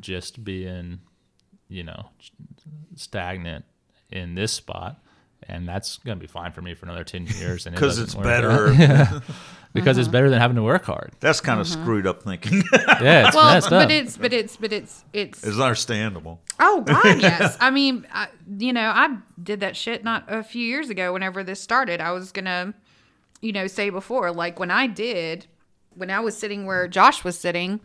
[0.00, 1.00] just being,
[1.68, 2.06] you know,
[2.96, 3.64] stagnant
[4.10, 5.00] in this spot,
[5.48, 7.66] and that's gonna be fine for me for another ten years.
[7.66, 8.68] And it because doesn't it's work better.
[9.14, 9.22] out.
[9.72, 11.12] because it's better than having to work hard.
[11.20, 11.82] That's kind of mm-hmm.
[11.82, 12.62] screwed up thinking.
[12.72, 16.40] Yeah, it's Well, messed but it's but it's but it's it's it's understandable.
[16.60, 17.56] Oh God, yes.
[17.60, 18.28] I mean, I,
[18.58, 21.12] you know, I did that shit not a few years ago.
[21.12, 22.74] Whenever this started, I was gonna,
[23.40, 25.46] you know, say before, like when I did
[25.94, 27.80] when I was sitting where Josh was sitting,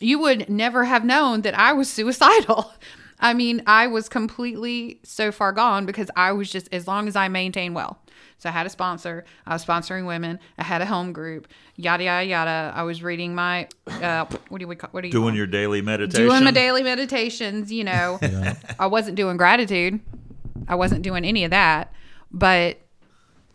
[0.00, 2.72] you would never have known that I was suicidal.
[3.18, 7.16] I mean, I was completely so far gone because I was just, as long as
[7.16, 7.98] I maintained well.
[8.38, 9.24] So I had a sponsor.
[9.46, 10.38] I was sponsoring women.
[10.58, 11.48] I had a home group.
[11.76, 12.72] Yada yada yada.
[12.76, 15.36] I was reading my uh, what do we call what do you Doing them?
[15.36, 16.26] your daily meditation.
[16.28, 17.72] doing my daily meditations.
[17.72, 18.18] You know,
[18.78, 20.00] I wasn't doing gratitude.
[20.68, 21.92] I wasn't doing any of that.
[22.30, 22.78] But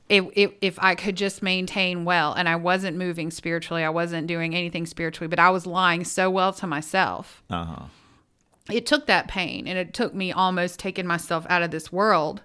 [0.10, 4.26] if, if if I could just maintain well, and I wasn't moving spiritually, I wasn't
[4.26, 7.44] doing anything spiritually, but I was lying so well to myself.
[7.52, 7.86] Uh-huh.
[8.72, 12.42] It took that pain, and it took me almost taking myself out of this world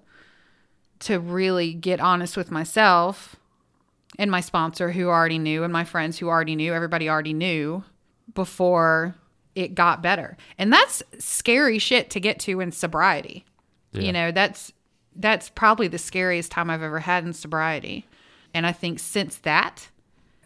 [1.00, 3.36] to really get honest with myself
[4.18, 7.84] and my sponsor who already knew and my friends who already knew everybody already knew
[8.34, 9.14] before
[9.54, 10.36] it got better.
[10.58, 13.44] And that's scary shit to get to in sobriety.
[13.92, 14.02] Yeah.
[14.02, 14.72] you know that's
[15.14, 18.06] that's probably the scariest time i've ever had in sobriety.
[18.52, 19.88] And i think since that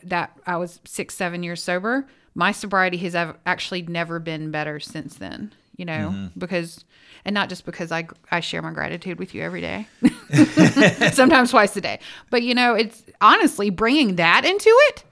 [0.02, 5.16] that i was six seven years sober my sobriety has actually never been better since
[5.16, 6.84] then you know because
[7.24, 9.86] and not just because i i share my gratitude with you every day
[11.12, 11.98] sometimes twice a day
[12.30, 15.04] but you know it's honestly bringing that into it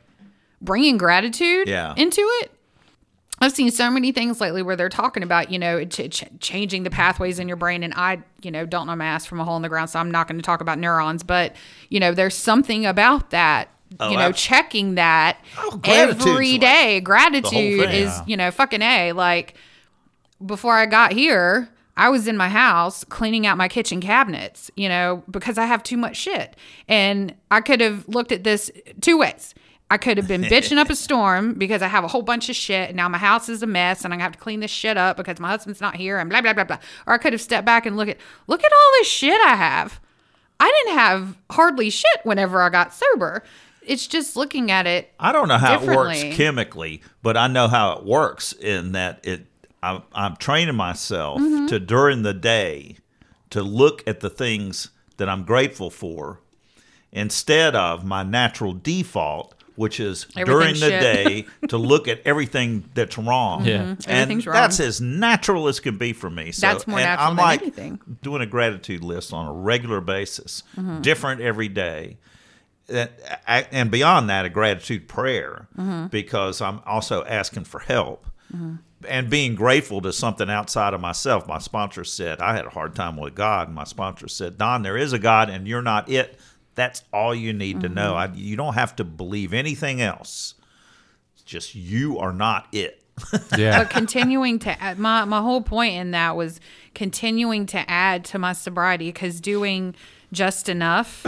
[0.61, 1.94] bringing gratitude Yeah.
[1.96, 2.50] into it
[3.40, 6.83] I've seen so many things lately where they're talking about, you know, ch- ch- changing
[6.83, 7.85] the pathways in your brain.
[7.85, 10.00] And I, you know, don't know my ass from a hole in the ground, so
[10.00, 11.22] I'm not going to talk about neurons.
[11.22, 11.54] But,
[11.88, 13.68] you know, there's something about that,
[14.00, 17.04] Oh, you know, I've- checking that Oh, every like.
[17.04, 18.24] Gratitude is, Yeah.
[18.26, 19.12] you know, fucking A.
[19.12, 19.54] Like,
[20.44, 24.88] before I got here, I was in my house cleaning out my kitchen cabinets, you
[24.88, 26.57] know, because I have too much shit.
[26.87, 28.70] And I could have looked at this
[29.01, 29.55] two ways.
[29.90, 32.57] I could have been bitching up a storm because I have a whole bunch of
[32.57, 34.98] shit and now my house is a mess and I have to clean this shit
[34.98, 36.79] up because my husband's not here and blah blah blah blah.
[37.07, 39.55] Or I could have stepped back and look at look at all this shit I
[39.55, 39.98] have.
[40.61, 43.42] I didn't have hardly shit whenever I got sober.
[43.81, 47.66] It's just looking at it I don't know how it works chemically, but I know
[47.66, 49.46] how it works in that it.
[49.82, 51.66] I'm, I'm training myself Mm-hmm.
[51.66, 52.96] to during the day
[53.50, 56.40] to look at the things that I'm grateful for
[57.12, 62.88] instead of my natural default, which is during Everything's the day to look at everything
[62.94, 63.64] that's wrong.
[63.64, 63.94] Yeah.
[63.94, 64.04] Mhm.
[64.08, 64.52] And wrong.
[64.54, 66.52] that's as natural as can be for me.
[66.52, 68.00] So, That's more and natural I'm than like anything.
[68.22, 71.00] doing a gratitude list on a regular basis, Mm-hmm.
[71.02, 72.18] different every day
[73.46, 76.06] and beyond that a gratitude prayer Mm-hmm.
[76.06, 78.26] because i'm also asking for help
[79.06, 81.46] and being grateful to something outside of myself.
[81.46, 83.70] My sponsor said i had a hard time with god.
[83.70, 86.38] My sponsor said don there is a god and you're not it.
[86.74, 88.14] That's all you need to know.
[88.14, 88.34] Mm-hmm.
[88.34, 90.54] I, you don't have to believe anything else.
[91.34, 93.02] It's just you are not it.
[93.56, 93.82] Yeah.
[93.82, 96.61] but continuing to add, my my whole point in that was
[96.94, 99.94] continuing to add to my sobriety because doing
[100.32, 101.26] just enough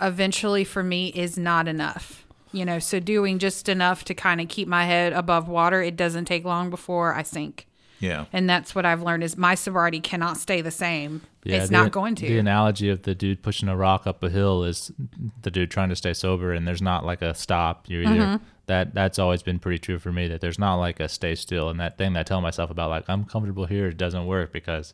[0.00, 4.48] eventually for me is not enough you know so doing just enough to kind of
[4.48, 7.66] keep my head above water it doesn't take long before i sink
[8.00, 11.68] yeah and that's what i've learned is my sobriety cannot stay the same Yeah, it's
[11.68, 14.64] the- not going to The analogy of the dude pushing a rock up a hill
[14.64, 14.90] is
[15.42, 17.84] the dude trying to stay sober, and there's not like a stop.
[17.88, 18.44] You're either Mm-hmm.
[18.66, 18.92] that.
[18.94, 20.28] That's always been pretty true for me.
[20.28, 22.90] That there's not like a stay still, and that thing that I tell myself about
[22.90, 24.92] like I'm comfortable here it doesn't work because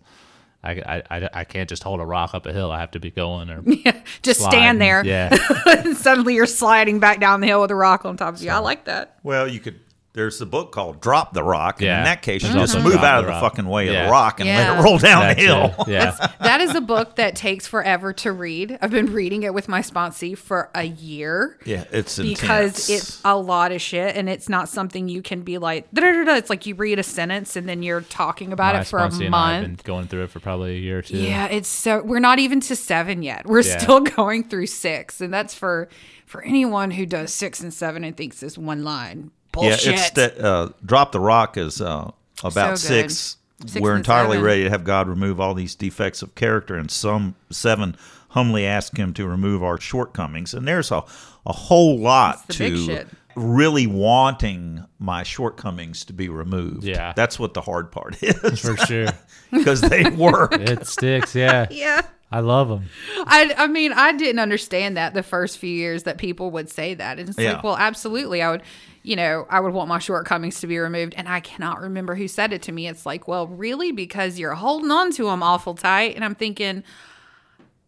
[0.66, 2.70] I I, I, I can't just hold a rock up a hill.
[2.72, 3.62] I have to be going or
[4.22, 4.58] just sliding.
[4.60, 5.34] stand there Yeah,
[5.94, 8.58] suddenly you're sliding back down the hill with a rock on top of you i
[8.58, 9.78] like that well you could
[10.16, 11.98] there's the book called drop the rock and Yeah.
[11.98, 13.42] in that case you There's just move Drop out of the Rock.
[13.42, 15.74] fucking way of the rock and let it roll down That the hill.
[15.86, 18.78] Yeah, that is a book that takes forever to read.
[18.82, 21.58] I've been reading it with my sponsee for a year.
[21.64, 22.90] yeah it's Because intense.
[22.90, 26.34] it's a lot of shit and it's not something you can be like, da-da-da-da.
[26.36, 29.02] it's like you read a sentence and then you're talking about My it for a
[29.08, 29.84] sponsee and I have month.
[29.84, 31.18] been going through it for probably a year or two.
[31.18, 33.46] Yeah, it's so we're not even to seven yet.
[33.46, 33.78] We're Yeah.
[33.78, 35.20] still going through six.
[35.20, 35.88] And that's for
[36.24, 39.30] for anyone who does six and seven and thinks it's one line.
[39.56, 39.84] Bullshit.
[39.86, 42.10] Yeah, it's that uh, drop the rock is uh,
[42.44, 43.36] about So six.
[43.66, 44.44] Six We're entirely seven.
[44.44, 47.96] ready to have God remove all these defects of character, and some seven
[48.30, 50.52] humbly ask Him to remove our shortcomings.
[50.54, 51.02] And there's a
[51.46, 56.84] a whole lot It's the big to really wanting my shortcomings to be removed.
[56.84, 57.12] Yeah.
[57.14, 59.08] that's what the hard part is for sure.
[59.52, 60.52] because they work.
[60.60, 61.34] It sticks.
[61.34, 62.02] Yeah, yeah.
[62.32, 62.86] I love them.
[63.24, 66.94] I, I mean, I didn't understand that the first few years that people would say
[66.94, 67.18] that.
[67.20, 67.52] And it's Yeah.
[67.54, 68.42] like, well, absolutely.
[68.42, 68.62] I would,
[69.06, 71.14] you know, I would want my shortcomings to be removed.
[71.16, 72.88] And I cannot remember who said it to me.
[72.88, 73.92] It's like, well, really?
[73.92, 76.16] Because you're holding on to them awful tight.
[76.16, 76.82] And I'm thinking,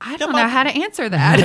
[0.01, 1.41] I don't my- know how to answer that.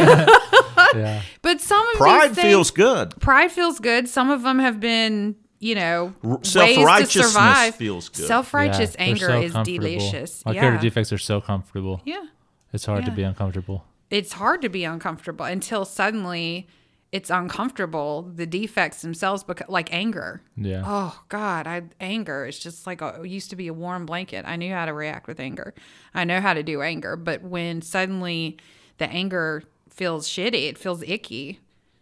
[0.96, 3.20] Yeah, but some of Pride these things, feels good.
[3.20, 4.08] pride feels good.
[4.08, 7.76] Some of them have been, you know, R- ways to self-righteousness survive.
[7.76, 8.28] feels good.
[8.28, 10.46] Self-righteous Yeah, anger so is delicious.
[10.46, 10.62] My yeah.
[10.62, 12.02] character defects are so comfortable.
[12.06, 12.26] yeah.
[12.74, 13.86] It's hard to be uncomfortable.
[14.12, 16.68] it's hard to be uncomfortable until suddenly
[17.13, 18.23] it's uncomfortable.
[18.23, 20.41] The defects themselves, because like anger.
[20.58, 20.82] Yeah.
[20.84, 22.45] Oh God, I anger.
[22.45, 24.45] It's just like a, it used to be a warm blanket.
[24.47, 25.76] I knew how to react with anger.
[26.15, 28.58] I know how to do anger, but when suddenly
[28.97, 31.60] the anger feels shitty, it feels icky.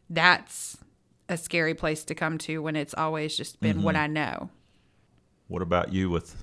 [0.09, 0.77] That's
[1.27, 4.49] a scary place to come to when it's always just been what I know.
[5.49, 6.41] What about you with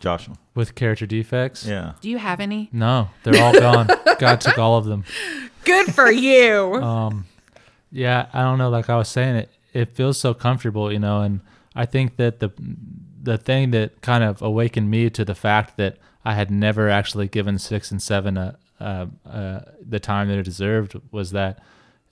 [0.00, 0.36] Joshua?
[0.54, 1.66] With character defects?
[1.66, 1.92] Yeah.
[2.00, 2.70] Do you have any?
[2.72, 3.88] No, they're all gone.
[4.18, 5.04] God took all of them.
[5.64, 6.76] Good for you.
[6.76, 7.26] Um,
[7.96, 8.68] yeah, I don't know.
[8.68, 11.22] Like I was saying, it it feels so comfortable, you know.
[11.22, 11.40] And
[11.74, 12.50] I think that the
[13.22, 17.26] the thing that kind of awakened me to the fact that I had never actually
[17.26, 21.58] given six and seven a, uh, uh, the time that it deserved was that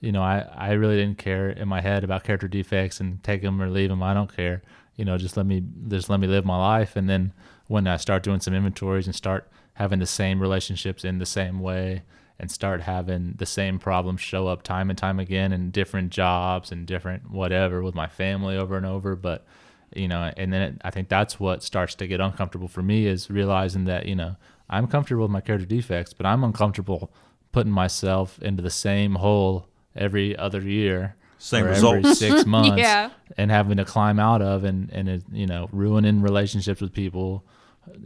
[0.01, 3.43] you know I I really didn't care in my head about character defects and take
[3.43, 4.03] them or leave them.
[4.03, 4.63] I don't care.
[4.97, 6.97] You know, just let me just let me live my life.
[6.97, 7.35] And then
[7.67, 11.61] when I start doing some inventories and start having the same relationships in the same
[11.61, 12.05] way
[12.39, 16.73] and start having the same problems show up time and time again in different jobs
[16.73, 19.15] and different whatever with my family over and over.
[19.17, 19.47] But
[19.95, 23.07] you know and then it, i think that's what starts to get uncomfortable for me
[23.07, 24.35] is realizing that you know
[24.69, 27.13] i'm comfortable with my character defects but i'm uncomfortable
[27.53, 33.11] putting myself into the same hole every other year Same or every six months Yeah.
[33.37, 37.45] and having to climb out of and and it, you know ruining relationships with people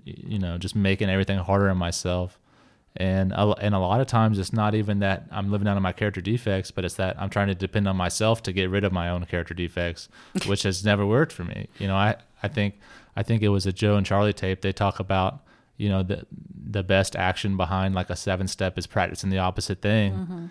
[0.05, 2.38] you know just making everything harder on myself
[2.99, 5.83] and a, and a lot of times it's not even that I'm living out of
[5.83, 8.85] my character defects but it's that I'm trying to depend on myself to get rid
[8.85, 10.09] of my own character defects
[10.47, 12.79] which has never worked for me you know I I think
[13.17, 15.41] I think it was a Joe and Charlie tape they talk about
[15.77, 16.27] you know the
[16.71, 20.47] the best action behind like a seven step is practicing the opposite thing mm-hmm.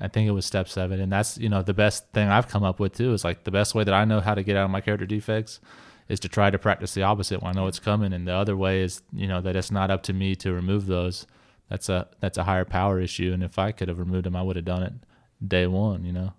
[0.00, 2.62] I think it was step seven, and that's you know the best thing I've come
[2.62, 3.12] up with too.
[3.12, 5.06] Is like the best way that I know how to get out of my character
[5.06, 5.60] defects
[6.08, 8.56] is to try to practice the opposite when I know it's coming, and the other
[8.56, 11.26] way is you know that it's not up to me to remove those.
[11.68, 14.42] That's a that's a higher power issue, and if I could have removed them, I
[14.42, 14.92] would have done it
[15.46, 16.04] day one.
[16.04, 16.32] You know.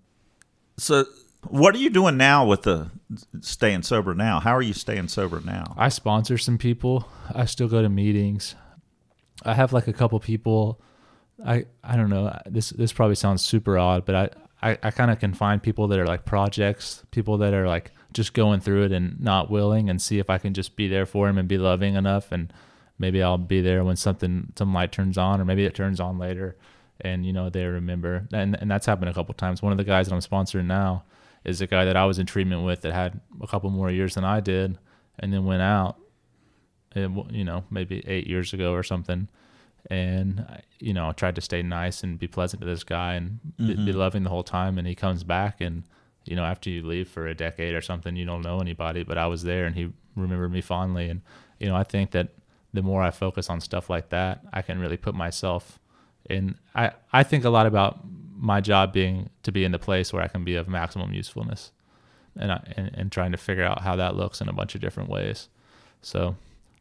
[0.78, 1.06] So,
[1.48, 2.89] what are you doing now with the
[3.42, 4.39] staying sober now?
[4.39, 5.74] How are you staying sober now?
[5.78, 7.08] I sponsor some people.
[7.34, 8.56] I still go to meetings.
[9.44, 10.82] I have like a couple people.
[11.46, 12.38] I I don't know.
[12.46, 14.30] This this probably sounds super odd, but I
[14.72, 17.92] I, I kind of can find people that are like projects, people that are like
[18.13, 21.06] just going through it and not willing, and see if I can just be there
[21.06, 22.52] for them and be loving enough, and
[22.99, 26.19] maybe I'll be there when something some light turns on, or maybe it turns on
[26.19, 26.57] later,
[27.01, 28.27] and you know they remember.
[28.31, 29.62] And and that's happened a couple times.
[29.62, 31.03] One of the guys that I'm sponsoring now
[31.43, 34.15] is a guy that I was in treatment with that had a couple more years
[34.15, 34.77] than I did,
[35.17, 35.97] and then went out
[36.95, 39.27] eh, and you know maybe eight years ago or something
[39.89, 40.45] and
[40.79, 43.67] you know I tried to stay nice and be pleasant to this guy and be,
[43.67, 43.97] be mm-hmm.
[43.97, 45.83] loving the whole time and he comes back and
[46.25, 49.17] you know after you leave for a decade or something you don't know anybody but
[49.17, 51.21] I was there and he remembered me fondly and
[51.59, 52.29] you know I think that
[52.73, 55.79] the more I focus on stuff like that I can really put myself
[56.29, 57.99] in I I think a lot about
[58.36, 61.71] my job being to be in the place where I can be of maximum usefulness
[62.38, 64.82] and I, and, and trying to figure out how that looks in a bunch of
[64.82, 65.49] different ways
[66.01, 66.36] so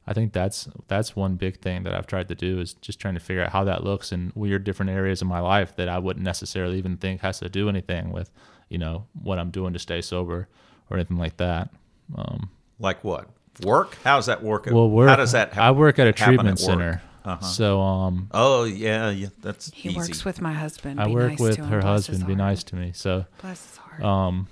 [0.09, 3.13] I think that's that's one big thing that I've tried to do is just trying
[3.15, 5.99] to figure out how that looks in weird different areas of my life that I
[5.99, 8.31] wouldn't necessarily even think has to do anything with,
[8.71, 10.49] you know, what I'm doing to stay sober
[10.89, 11.69] or anything like that.
[12.15, 12.49] Um,
[12.79, 13.29] Like what?
[13.63, 13.97] Work?
[14.05, 14.67] How's that work?
[14.67, 15.53] at- well, work, How does that?
[15.53, 17.45] hap- I work at a treatment at center, Uh-huh.
[17.45, 19.29] so um, Oh yeah, yeah.
[19.43, 19.99] That's he easy.
[19.99, 21.01] works with my husband.
[21.01, 21.69] I Be work nice with to him.
[21.71, 22.27] her Bless husband.
[22.27, 22.93] Be nice to me.
[22.95, 24.03] So, Bless his heart.
[24.03, 24.47] um,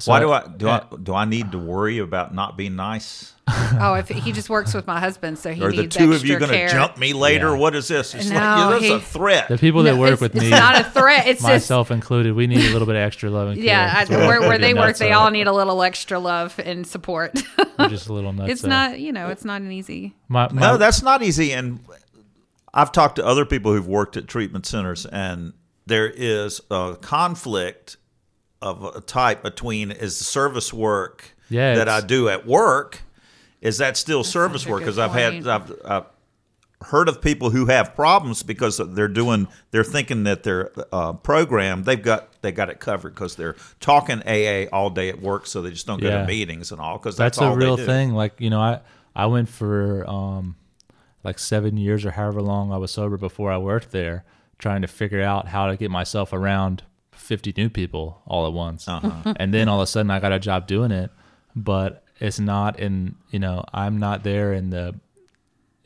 [0.00, 3.34] so Why do I do I do I need to worry about not being nice?
[3.80, 6.38] oh, if he just works with my husband, so he Are the two of you
[6.38, 7.48] going to jump me later?
[7.48, 7.56] Yeah.
[7.58, 8.14] What is this?
[8.14, 9.48] It's No, like yeah, that's he- a threat.
[9.48, 11.26] The people that No, work it's, with it's me, not a threat.
[11.26, 13.64] It's just myself included, we need a little bit of extra love and care.
[13.66, 14.04] yeah.
[14.08, 17.42] I, where, where they work, they all need a little extra love and support.
[17.78, 18.52] We're just a little nuts.
[18.52, 20.14] it's of- not, you know, it's not an easy.
[20.28, 21.52] My, my, no, that's not easy.
[21.52, 21.80] And
[22.72, 25.54] I've talked to other people who've worked at treatment centers, and
[25.86, 27.96] there is a conflict
[28.62, 33.02] of a type between is the service work Yeah, that I do at work
[33.60, 34.80] is that still service work?
[34.80, 35.46] Because I've had.
[35.46, 36.06] I've, I've
[36.82, 41.82] heard of people who have problems because they're doing they're thinking that their uh, program
[41.82, 45.60] they've got they got it covered because they're talking AA all day at work, so
[45.60, 47.86] they just don't go to meetings and all because that's, that's, a real they do.
[47.86, 48.12] thing.
[48.14, 48.80] Like you know, I
[49.14, 50.56] I went for um
[51.22, 54.24] like seven years or however long I was sober before I worked there,
[54.58, 56.82] trying to figure out how to get myself around
[57.30, 59.34] fifty new people all at once, Uh-huh.
[59.40, 61.10] and then all of a sudden I got a job doing it,
[61.54, 64.98] but it's not in you know I'm not there in the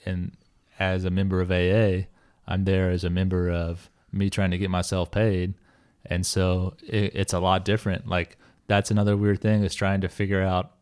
[0.07, 0.33] in
[0.79, 2.07] as a member of AA.
[2.47, 5.55] I'm there as a member of me trying to get myself paid,
[6.07, 8.09] and so it, it's a lot different.
[8.09, 10.73] Like that's another weird thing is trying to figure out,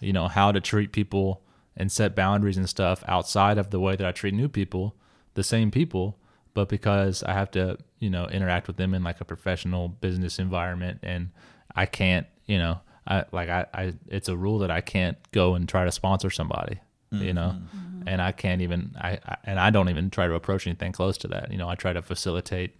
[0.00, 1.42] you know, how to treat people
[1.76, 4.94] and set boundaries and stuff outside of the way that I treat new people,
[5.34, 6.18] the same people,
[6.54, 10.38] but because I have to, you know, interact with them in like a professional business
[10.38, 11.30] environment and
[11.74, 15.54] I can't, you know, I like I, I it's a rule that I can't go
[15.54, 16.80] and try to sponsor somebody,
[17.12, 17.98] you know, mm-hmm.
[17.98, 18.08] Mm-hmm.
[18.08, 21.16] and I can't even I, I and I don't even try to approach anything close
[21.18, 21.50] to that.
[21.50, 22.76] You know, I try to facilitate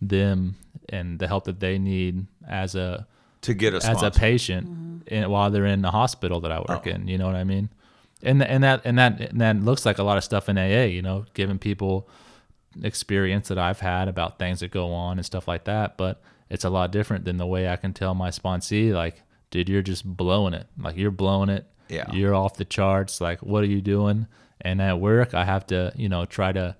[0.00, 0.56] them
[0.88, 3.06] and the help that they need as a
[3.42, 5.14] to get a as a patient mm-hmm.
[5.14, 6.90] in, while they're in the hospital that I work oh.
[6.90, 7.08] in.
[7.08, 7.70] You know what I mean?
[8.22, 10.84] And and that and that and that looks like a lot of stuff in AA.
[10.84, 12.08] You know, giving people
[12.82, 15.96] experience that I've had about things that go on and stuff like that.
[15.96, 19.68] But it's a lot different than the way I can tell my sponsee, like, dude,
[19.68, 20.66] you're just blowing it.
[20.78, 21.66] Like you're blowing it.
[21.88, 22.10] Yeah.
[22.12, 23.20] You're off the charts.
[23.20, 24.26] Like, what are you doing?
[24.60, 26.76] And at work, I have to, you know, try to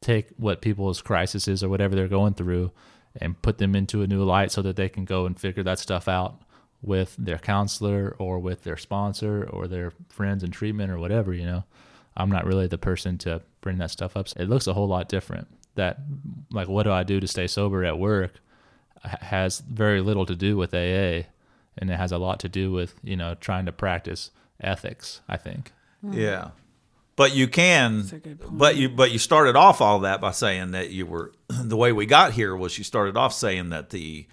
[0.00, 2.72] take what people's crisis is or whatever they're going through
[3.20, 5.78] and put them into a new light so that they can go and figure that
[5.78, 6.40] stuff out
[6.80, 11.44] with their counselor or with their sponsor or their friends in treatment or whatever, you
[11.44, 11.64] know.
[12.18, 14.26] I'm not really the person to bring that stuff up.
[14.36, 15.48] It looks a whole lot different.
[15.76, 15.98] That
[16.50, 18.40] like what do I do to stay sober at work
[19.02, 21.28] has very little to do with AA
[21.80, 25.36] and it has a lot to do with, you know, trying to practice ethics, I
[25.36, 25.72] think.
[26.00, 26.12] Hmm.
[26.12, 26.48] Yeah.
[27.14, 28.58] But you can a good point.
[28.58, 31.92] but you but you started off all that by saying that you were the way
[31.92, 34.26] we got here was you started off saying that the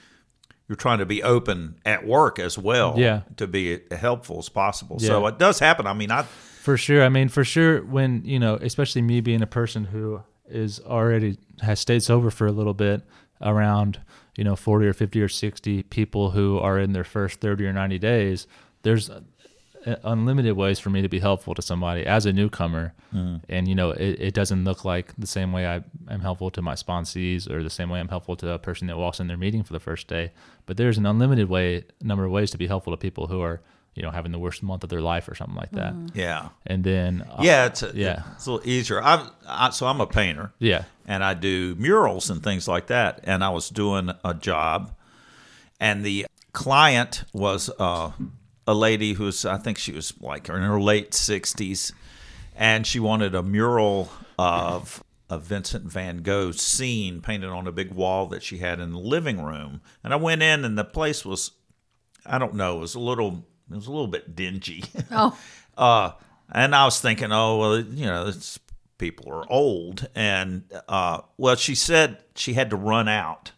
[0.67, 3.21] you're trying to be open at work as well Yeah.
[3.38, 4.98] to be helpful as possible.
[5.00, 5.86] So it does happen.
[5.86, 6.26] I mean, I
[6.65, 7.04] For sure.
[7.04, 11.38] I mean, for sure, when, you know, especially me being a person who is already
[11.62, 13.04] has stayed sober for a little bit
[13.39, 14.01] around,
[14.36, 17.73] you know, 40 or 50 or 60 people who are in their first 30 or
[17.73, 18.47] 90 days,
[18.82, 19.21] there's uh,
[20.04, 22.95] unlimited ways for me to be helpful to somebody as a newcomer.
[23.47, 26.63] And, you know, it, it doesn't look like the same way I am helpful to
[26.63, 29.38] my sponsees or the same way I'm helpful to a person that walks in their
[29.38, 30.32] meeting for the first day.
[30.65, 33.62] But there's an unlimited way, number of ways to be helpful to people who are,
[33.95, 35.93] you know, having the worst month of their life or something like that.
[36.13, 36.49] yeah.
[36.67, 38.23] And then, uh, Yeah, it's a, yeah.
[38.34, 39.01] it's a little easier.
[39.01, 40.51] I, I so I'm a painter.
[40.60, 43.21] yeah, and I do murals and things like that.
[43.23, 44.93] And I was doing a job,
[45.79, 48.12] and the client was uh,
[48.67, 51.93] a lady who's I think she was like in her late sixties,
[52.55, 57.91] and she wanted a mural of a Vincent Van Gogh scene painted on a big
[57.93, 59.81] wall that she had in the living room.
[60.03, 61.51] And I went in, and the place was
[62.25, 64.84] I don't know, it was a little it was a little bit dingy.
[65.12, 65.38] Oh,
[65.78, 66.12] Uh,
[66.51, 68.60] and I was thinking, oh well, you know, it's,
[68.97, 73.51] people are old, and uh, well, she said she had to run out.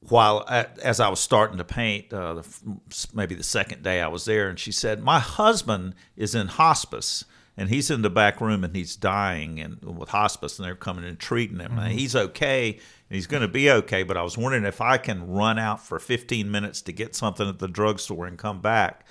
[0.00, 2.78] While as I was starting to paint, uh, the,
[3.12, 7.24] maybe the second day I was there, and she said, "My husband is in hospice,
[7.56, 11.04] and he's in the back room, and he's dying, and with hospice, and they're coming
[11.04, 11.76] and treating him.
[11.78, 12.78] And he's okay,
[13.10, 14.02] he's going to be okay.
[14.02, 17.48] But I was wondering if I can run out for 15 minutes to get something
[17.48, 19.06] at the drugstore and come back."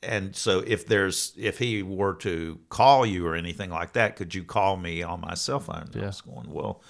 [0.00, 4.32] and so if there's if he were to call you or anything like that could
[4.32, 6.06] you call me on my cell phone i Yeah.
[6.06, 6.80] was going well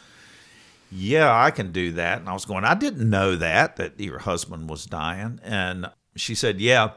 [0.92, 4.18] yeah i can do that and i was going i didn't know that that your
[4.18, 5.86] husband was dying and
[6.16, 6.90] she said yeah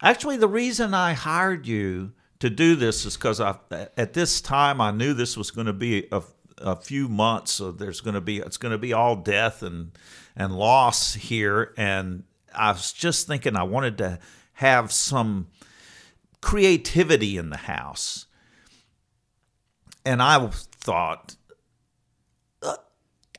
[0.00, 3.56] actually the reason i hired you to do this is because i
[3.96, 6.22] at this time i knew this was going to be a,
[6.58, 9.92] a few months so there's going to be it's going to be all death and
[10.34, 12.22] and loss here and
[12.54, 14.18] i was just thinking i wanted to
[14.54, 15.48] have some
[16.40, 18.26] creativity in the house.
[20.04, 21.34] And I thought,
[22.62, 22.76] uh,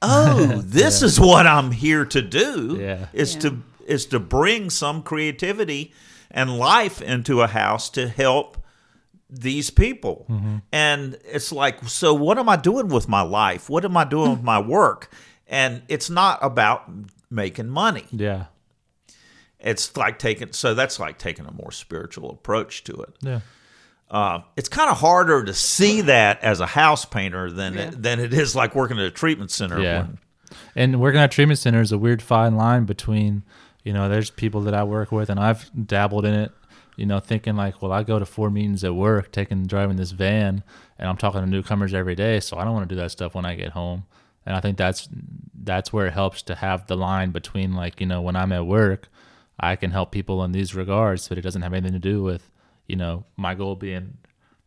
[0.01, 2.77] oh, this is what I'm here to do.
[2.80, 3.08] Yeah.
[3.13, 3.41] Is Yeah.
[3.41, 5.93] to is to bring some creativity
[6.30, 8.58] and life into a house to help
[9.30, 10.26] these people.
[10.72, 13.70] And it's like, so what am I doing with my life?
[13.70, 15.12] What am I doing with my work?
[15.48, 16.90] And it's not about
[17.30, 18.46] making money yeah,
[19.60, 23.40] it's like taking so that's like taking a more spiritual approach to it yeah.
[24.10, 27.82] uh, it's kind of harder to see that as a house painter than Yeah.
[27.90, 30.02] it, than it is like working at a treatment center Yeah.
[30.04, 30.18] when-
[30.76, 33.44] And working at a treatment center is a weird fine line between,
[33.84, 36.52] you know, there's people that I work with, and I've dabbled in it,
[36.97, 40.12] you know, thinking like, well, I go to four meetings at work, taking driving this
[40.12, 40.63] van,
[40.97, 43.36] and I'm talking to newcomers every day, so I don't want to do that stuff
[43.36, 44.05] when I get home.
[44.45, 45.07] And I think that's
[45.63, 48.65] that's where it helps to have the line between like, you know, when I'm at
[48.65, 49.10] work,
[49.60, 52.49] I can help people in these regards, but it doesn't have anything to do with,
[52.88, 54.17] you know, my goal being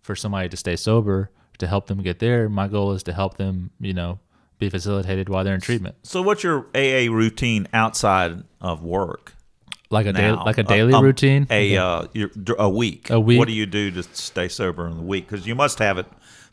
[0.01, 2.49] for somebody to stay sober, to help them get there.
[2.49, 4.21] My goal is to help them, you know,
[4.59, 5.97] be facilitated while they're in treatment.
[6.05, 9.35] so what's your aa routine outside of work
[9.91, 11.47] like a daily, like a daily um, routine.
[11.51, 13.39] a uh, your, a week A week.
[13.39, 16.07] what do you do to stay sober in the week because you must have it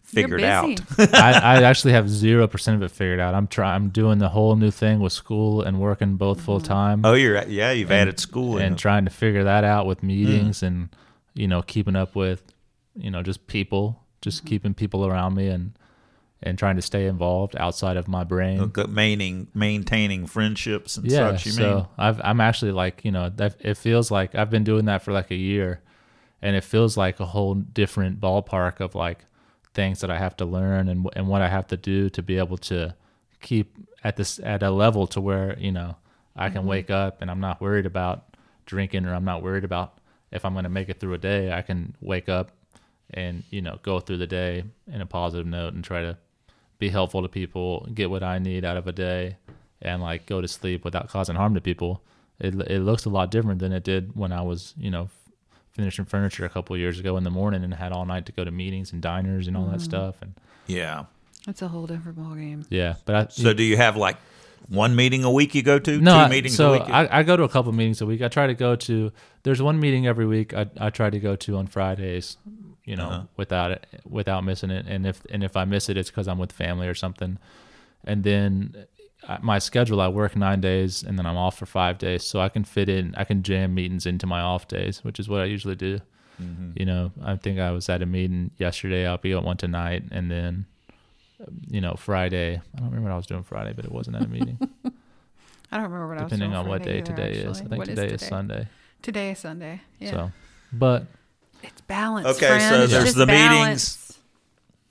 [0.04, 0.80] figured out.
[0.98, 3.34] I, I actually have zero percent of it figured out.
[3.36, 3.76] I'm trying.
[3.76, 7.06] I'm doing the whole new thing with school and working both full time.
[7.06, 8.80] oh you're yeah you've added school and it.
[8.80, 10.04] trying to figure that out with Mm.
[10.04, 10.90] meetings and
[11.34, 12.42] you know keeping up with
[12.96, 14.48] you know just people, just Mm-hmm.
[14.48, 15.74] keeping people around me and
[16.44, 18.60] and trying to stay involved outside of my brain.
[18.60, 21.46] Okay, Maintaining maintaining friendships and yeah, such.
[21.48, 21.86] You so mean?
[21.98, 25.12] I've, I'm actually like you know that it feels like I've been doing that for
[25.12, 25.82] like a year,
[26.42, 29.26] and it feels like a whole different ballpark of like
[29.74, 32.38] things that I have to learn and and what I have to do to be
[32.38, 32.96] able to
[33.42, 35.96] keep at this at a level to where you know
[36.36, 36.70] I can mm-hmm.
[36.70, 38.36] wake up and I'm not worried about
[38.66, 40.00] drinking or I'm not worried about
[40.32, 41.52] if I'm going to make it through a day.
[41.52, 42.52] I can wake up
[43.12, 46.18] and you know go through the day in a positive note and try to
[46.80, 49.38] be helpful to people, get what I need out of a day,
[49.82, 52.02] and like go to sleep without causing harm to people.
[52.40, 55.32] It it looks a lot different than it did when I was you know f-
[55.72, 58.32] finishing furniture a couple of years ago in the morning and had all night to
[58.32, 59.82] go to meetings and diners and all that mm.
[59.82, 60.16] stuff.
[60.22, 60.34] And
[60.68, 61.06] Yeah.
[61.48, 62.66] It's a whole different ballgame.
[62.70, 64.18] yeah, but I So do you have like
[64.70, 66.02] one meeting a week you go to?
[66.02, 66.90] no, Two I- meetings so a week?
[66.90, 68.22] I, I go to a couple meetings a week.
[68.22, 69.12] I try to go to.
[69.44, 70.54] There's one meeting every week.
[70.54, 72.38] I I try to go to on Fridays.
[72.88, 73.24] You know, Uh-huh.
[73.36, 74.86] without it, without missing it.
[74.88, 77.38] And if and if I miss it, it's because I'm with family or something.
[78.06, 78.86] And then
[79.28, 82.40] I- my schedule, I work nine days and then I'm off for five days, so
[82.40, 83.14] I can fit in.
[83.18, 86.00] I can jam meetings into my off days, which is what I usually do.
[86.42, 86.72] Mm-hmm.
[86.80, 89.06] You know, I think I was at a meeting yesterday.
[89.06, 90.66] I'll be at one tonight, and then,
[91.46, 92.62] um, you know, Friday.
[92.74, 94.58] I don't remember what I was doing Friday, but it wasn't at a meeting
[95.72, 96.30] I don't remember what depending I was doing.
[96.30, 97.62] Depending on doing what Friday day either, today is.
[97.62, 98.30] I think today is, today?
[98.30, 98.68] Sunday.
[99.02, 99.82] Today is Sunday.
[100.00, 100.12] Yeah.
[100.12, 100.32] So,
[100.72, 101.06] but
[101.64, 102.28] it's balance.
[102.28, 102.62] Okay, friend.
[102.64, 104.18] so It's there's just the meetings.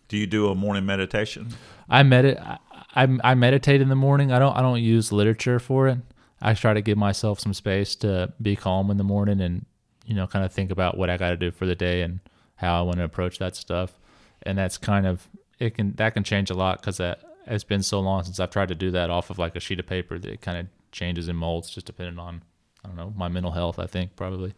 [0.09, 1.49] Do you do a morning meditation?
[1.89, 2.59] I medit I,
[2.95, 4.33] I I meditate in the morning.
[4.33, 5.99] I don't I don't use literature for it.
[6.41, 9.65] I try to give myself some space to be calm in the morning and
[10.05, 12.21] you know kind of think about what I got to do for the day and
[12.57, 13.99] how I want to approach that stuff.
[14.43, 17.83] And that's kind of it can that can change a lot because that it's been
[17.83, 20.19] so long since I've tried to do that off of like a sheet of paper
[20.19, 22.43] that it kind of changes and molds just depending on
[22.85, 23.79] I don't know my mental health.
[23.79, 24.55] I think probably,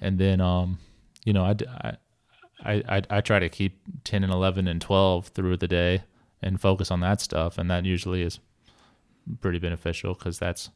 [0.00, 0.78] and then um
[1.24, 1.54] you know I,
[2.64, 6.02] I, I, I try to keep 10 and 11 and 12 through the day
[6.42, 7.58] and focus on that stuff.
[7.58, 8.38] And that usually is
[9.40, 10.70] pretty beneficial because that's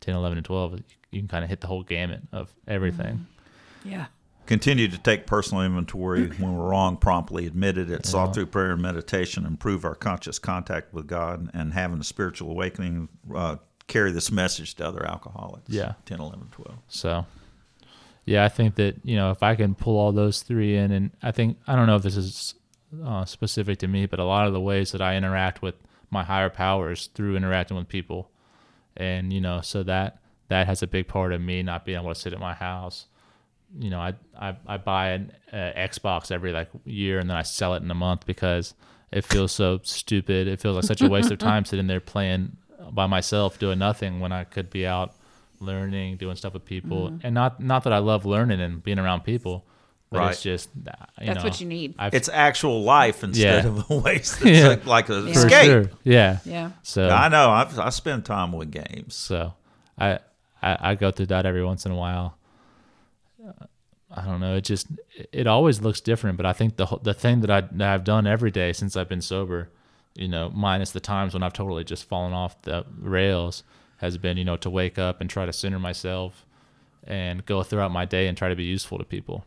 [0.00, 0.80] 10, 11, and 12.
[1.12, 3.26] You can kind of hit the whole gamut of everything.
[3.84, 4.06] Yeah.
[4.46, 7.90] Continue to take personal inventory when we're wrong, promptly admit it.
[7.90, 8.32] It's sought Yeah.
[8.32, 13.08] through prayer and meditation, improve our conscious contact with God, and having a spiritual awakening.
[13.34, 15.68] Uh, carry this message to other alcoholics.
[15.68, 15.94] Yeah.
[16.06, 16.78] 10, 11, 12.
[16.88, 17.26] So,
[18.30, 21.10] yeah, I think that, you know, if I can pull all those three in, and
[21.20, 22.54] I think, I don't know if this is
[23.04, 25.74] uh, specific to me, but a lot of the ways that I interact with
[26.10, 28.30] my higher powers through interacting with people.
[28.96, 32.14] And, you know, so that, that has a big part of me not being able
[32.14, 33.06] to sit at my house.
[33.76, 37.42] You know, I, I, I buy an uh, Xbox every like year and then I
[37.42, 38.74] sell it in a month because
[39.10, 40.46] it feels so stupid.
[40.46, 42.58] It feels like such a waste of time sitting there playing
[42.92, 45.16] by myself doing nothing when I could be out
[45.60, 49.20] learning, doing stuff with people, and not not that I love learning and being around
[49.24, 49.64] people,
[50.10, 50.30] but Right.
[50.32, 51.94] it's just uh, you That's know, what you need.
[51.98, 53.70] I've, It's actual life instead Yeah.
[53.70, 54.40] of a waste.
[54.42, 54.68] It's Yeah.
[54.68, 55.30] like, like a Yeah.
[55.30, 55.64] escape.
[55.66, 56.38] sure, yeah.
[56.44, 56.70] Yeah.
[56.82, 57.50] So I know.
[57.50, 59.14] I've, I spend time with games.
[59.14, 59.54] so
[59.98, 60.18] I,
[60.62, 62.36] I I go through that every once in a while.
[63.46, 63.52] Uh,
[64.10, 64.56] I don't know.
[64.56, 64.88] It just
[65.32, 68.26] it always looks different, but I think the the thing that I that I've done
[68.26, 69.68] every day since I've been sober,
[70.16, 73.62] you know, minus the times when I've totally just fallen off the rails,
[74.00, 76.44] has been you know to wake up and try to center myself,
[77.04, 79.44] and go throughout my day and try to be useful to people.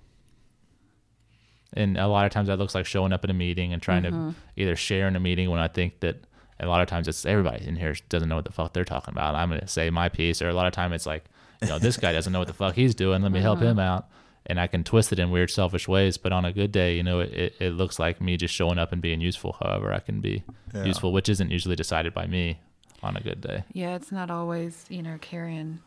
[1.76, 4.04] And a lot of times that looks like showing up at a meeting and trying
[4.04, 4.30] to mm-hmm.
[4.56, 6.18] either share in a meeting when I think that
[6.60, 9.14] a lot of times it's everybody in here doesn't know what the fuck they're talking
[9.14, 9.36] about.
[9.36, 10.42] I'm going to say my piece.
[10.42, 11.26] Or a lot of time it's like,
[11.62, 13.24] you know, this guy doesn't know what the fuck he's doing.
[13.24, 13.68] Let me help uh-huh.
[13.68, 14.08] him out.
[14.46, 16.18] And I can twist it in weird, selfish ways.
[16.18, 18.78] But on a good day, you know, it, it, it looks like me just showing
[18.78, 19.58] up and being useful.
[19.60, 20.44] However, I can be
[20.74, 20.84] Yeah.
[20.84, 22.60] useful, which isn't usually decided by me
[23.04, 23.64] on a good day.
[23.74, 25.80] Yeah, it's not always, you know, carrying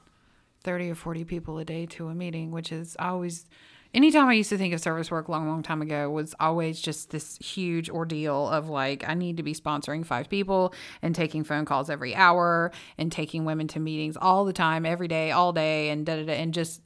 [0.63, 3.47] 30 or 40 people a day to a meeting, which is always,
[3.95, 7.11] anytime I used to think of service work long, long time ago, was always just
[7.11, 11.65] this huge ordeal of like, I need to be sponsoring five people and taking phone
[11.65, 15.89] calls every hour and taking women to meetings all the time, every day, all day,
[15.91, 16.33] and da da da.
[16.33, 16.83] And just,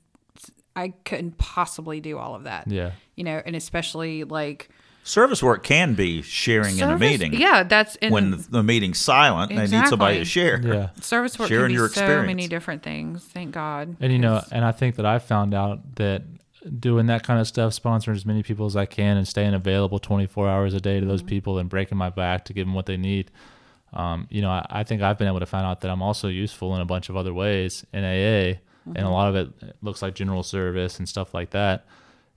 [0.77, 2.71] I couldn't possibly do all of that.
[2.71, 2.93] Yeah.
[3.17, 4.69] You know, and especially like,
[5.03, 7.33] Service work can be sharing in a meeting.
[7.35, 10.61] Yeah, that's in When the meeting's silent, they need somebody to share.
[10.63, 10.91] Yeah.
[11.01, 13.25] service work sharing can be your so many different things.
[13.25, 13.97] Thank God.
[14.01, 16.23] And you know, and I think that I found out that
[16.79, 19.99] doing that kind of stuff, sponsoring as many people as I can, and staying available
[19.99, 22.87] 24 hours a day to those people, and breaking my back to give them what
[22.87, 23.31] they need.
[23.93, 26.29] Um, you know, I, I think I've been able to find out that I'm also
[26.29, 28.59] useful in a bunch of other ways in AA,
[28.95, 31.87] and a lot of it looks like general service and stuff like that.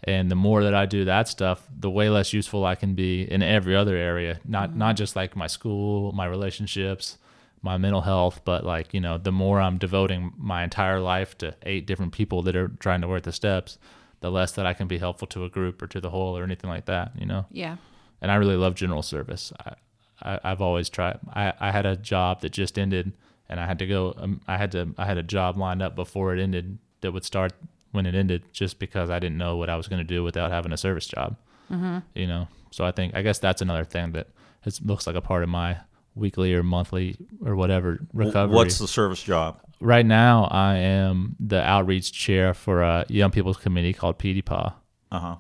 [0.06, 3.24] And the more that I do that stuff, the way less useful I can be
[3.24, 4.40] in every other area.
[4.46, 7.18] Not not just like my school, my relationships,
[7.62, 11.56] my mental health, but like, you know, the more I'm devoting my entire life to
[11.64, 13.78] eight different people that are trying to work the steps,
[14.20, 16.44] the less that I can be helpful to a group or to the whole or
[16.44, 17.46] anything like that, you know?
[17.50, 17.78] yeah.
[18.22, 19.52] And I really love general service.
[19.66, 19.74] I,
[20.22, 21.20] I, I've always tried.
[21.34, 23.12] I, I had a job that just ended,
[23.50, 24.14] and I had to go.
[24.18, 24.94] Um, I had to.
[24.98, 27.52] I had a job lined up before it ended that would start
[27.94, 30.52] when it ended, just because I didn't know what I was going to do without
[30.52, 31.38] having a service job.
[31.72, 32.00] Mm-hmm.
[32.14, 34.28] You know, so I think I guess that's another thing that
[34.66, 35.78] it looks like a part of my
[36.16, 37.16] weekly or monthly
[37.46, 38.54] or whatever recovery.
[38.56, 39.60] What's the service job?
[39.80, 40.46] right now?
[40.46, 44.74] I am the outreach chair for a young people's committee called PDPA
[45.12, 45.36] Uh huh.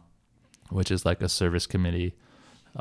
[0.69, 2.15] which is like a service committee.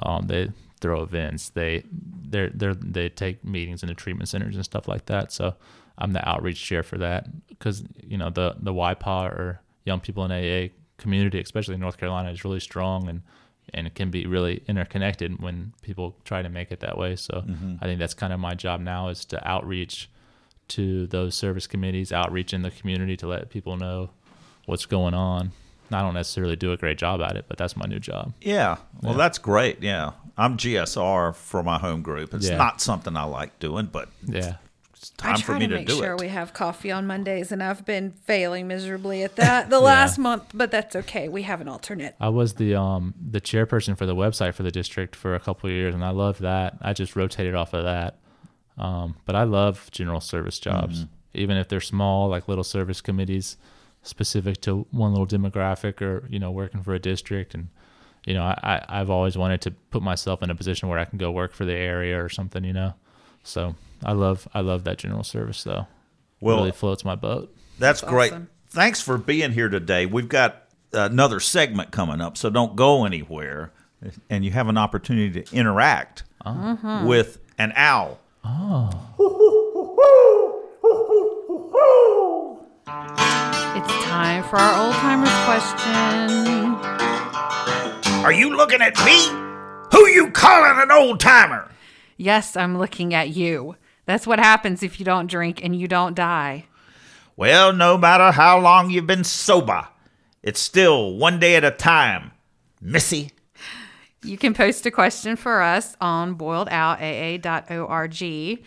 [0.01, 0.51] Um, they
[0.81, 1.51] throw events.
[1.51, 1.85] They
[2.29, 5.31] they they they take meetings in the treatment centers and stuff like that.
[5.33, 5.55] So
[5.99, 10.25] I'm the outreach chair for that because you know the the YPA or young people
[10.25, 13.23] in AA community, especially in North Carolina, is really strong and
[13.73, 17.17] and it can be really interconnected when people try to make it that way.
[17.17, 17.77] So mm-hmm.
[17.81, 20.11] I think that's kind of my job now is to outreach
[20.69, 24.11] to those service committees, outreach in the community to let people know
[24.67, 25.53] what's going on.
[25.91, 28.33] I don't necessarily do a great job at it, but that's my new job.
[28.41, 28.77] Yeah.
[29.03, 29.83] Well, that's great.
[29.83, 30.13] Yeah.
[30.39, 32.33] I'm GSR for my home group.
[32.33, 32.57] It's Yeah.
[32.57, 34.57] not something I like doing, but Yeah.
[35.03, 36.21] It's time I for try me to to, make do sure it.
[36.21, 40.45] we have coffee on Mondays, and I've been failing miserably at that the last month.
[40.55, 41.29] But that's okay.
[41.29, 42.15] We have an alternate.
[42.21, 45.69] I was the um the chairperson for the website for the district for a couple
[45.69, 46.77] of years, and I love that.
[46.81, 48.19] I just rotated off of that.
[48.79, 53.57] Um, but I love general service jobs, even if they're small, like little service committees,
[54.03, 57.55] specific to one little demographic, or you know, working for a district.
[57.55, 57.69] And
[58.25, 61.07] you know, I, I I've always wanted to put myself in a position where I
[61.07, 62.63] can go work for the area or something.
[62.63, 62.95] You know,
[63.43, 63.75] so
[64.05, 65.87] I love I love that general service though.
[66.41, 67.55] Well, really floats my boat.
[67.79, 68.33] That's great.
[68.33, 68.49] awesome.
[68.69, 70.07] Thanks for being here today.
[70.07, 73.73] We've got another segment coming up, so don't go anywhere.
[74.29, 77.05] And you have an opportunity to interact uh-huh.
[77.07, 78.19] with an owl.
[78.45, 78.91] Oh.
[83.77, 86.75] It's time for our old timers question.
[88.25, 89.19] Are you looking at me?
[89.93, 91.71] Who you calling an old timer?
[92.17, 93.77] Yes, I'm looking at you.
[94.05, 96.67] That's what happens if you don't drink and you don't die.
[97.37, 99.89] Well, no matter how long you've been sober,
[100.43, 102.33] it's still one day at a time,
[102.81, 103.31] Missy.
[104.23, 108.65] You can post a question for us on boiledowlaa.org.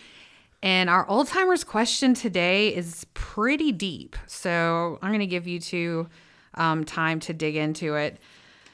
[0.64, 4.16] And our old timers question today is pretty deep.
[4.26, 6.08] So I'm going to give you two
[6.56, 8.18] um, time to dig into it.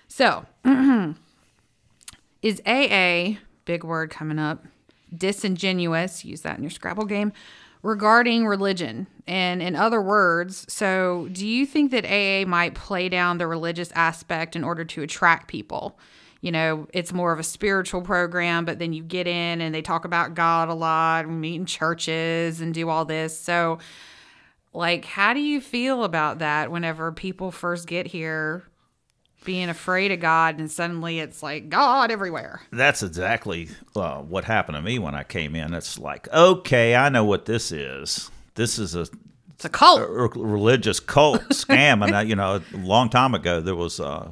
[0.08, 0.46] So,
[2.42, 3.36] is AA,
[3.66, 4.66] big word coming up,
[5.16, 7.34] disingenuous, use that in your Scrabble game,
[7.84, 9.08] regarding religion?
[9.28, 13.92] And in other words, so do you think that AA might play down the religious
[13.94, 15.98] aspect in order to attract people?
[16.42, 19.84] You know, it's more of a spiritual program, but then you get in and they
[19.84, 23.40] talk about God a lot and meet in churches and do all this.
[23.40, 23.78] So,
[24.74, 28.64] like, how do you feel about that whenever people first get here?
[29.44, 32.62] Being afraid of God, and suddenly it's like God everywhere.
[32.72, 35.74] That's exactly uh, what happened to me when I came in.
[35.74, 38.30] It's like, okay, I know what this is.
[38.56, 39.08] This is a
[39.52, 40.02] It's a cult.
[40.02, 40.06] a
[40.40, 42.04] religious cult scam.
[42.06, 44.32] And, uh, you know, a long time ago, there was a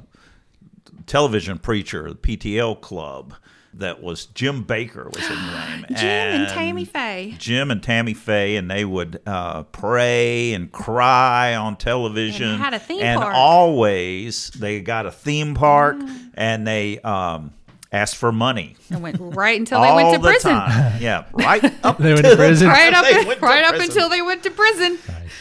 [1.07, 3.33] television preacher, the PTL Club,
[3.75, 5.85] that was Jim Bakker was his name.
[5.89, 7.35] Jim and Tammy Faye.
[7.37, 12.49] Jim and Tammy Faye, and they would uh, pray and cry on television.
[12.49, 13.33] And had a theme and park.
[13.35, 15.97] always they got a theme park,
[16.33, 17.51] and they um,
[17.91, 18.75] asked for money.
[18.89, 20.51] And went right until they went to the prison.
[20.51, 21.01] time.
[21.01, 22.67] Yeah, right up They went to to prison?
[22.67, 23.91] Right up, they went to right up prison.
[23.91, 24.97] until they went to prison.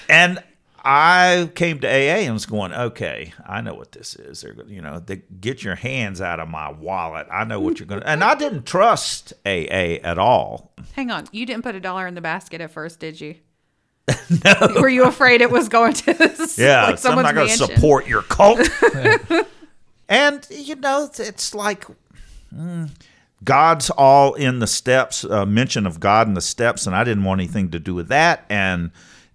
[0.09, 0.43] And
[0.91, 4.41] I came to AA and was going, okay, I know what this is.
[4.41, 7.27] They're, you know, they get your hands out of my wallet.
[7.31, 8.09] I know what you're going to.
[8.09, 10.73] And I didn't trust AA at all.
[10.95, 13.35] Hang on, you didn't put a dollar in the basket at first, did you?
[14.45, 14.81] no.
[14.81, 16.15] Were you afraid it was going to?
[16.57, 18.59] Yeah, like so I'm not going to support your cult.
[20.09, 21.85] and you know, it's- it's like
[22.55, 22.89] mm,
[23.45, 25.23] God's all in the steps.
[25.25, 28.09] Uh, mention of God in the steps, and I didn't want anything to do with
[28.09, 28.47] that.
[28.49, 28.91] And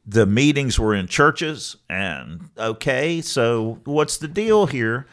[0.06, 5.08] the meetings were in churches, and okay, so what's the deal here?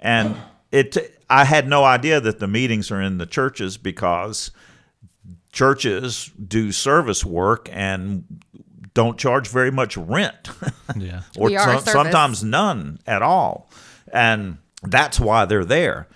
[0.00, 0.36] And
[0.70, 4.50] it, I had no idea that the meetings are in the churches because
[5.52, 8.24] churches do service work and
[8.94, 10.50] don't charge very much rent.
[10.96, 11.22] Yeah.
[11.36, 13.68] or We some- sometimes none at all.
[14.12, 16.06] And that's why they're there.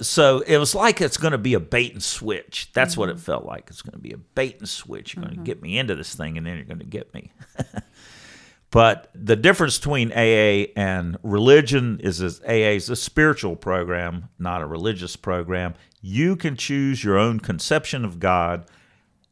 [0.00, 2.70] So it was like it's going to be a bait and switch.
[2.72, 3.22] That's what it Mm-hmm.
[3.24, 3.64] felt like.
[3.68, 5.14] It's going to be a bait and switch.
[5.14, 7.32] You're going to get me into this thing, and then you're going to get me.
[8.70, 14.62] but the difference between AA and religion is that AA is a spiritual program, not
[14.62, 15.74] a religious program.
[16.00, 18.66] You can choose your own conception of God.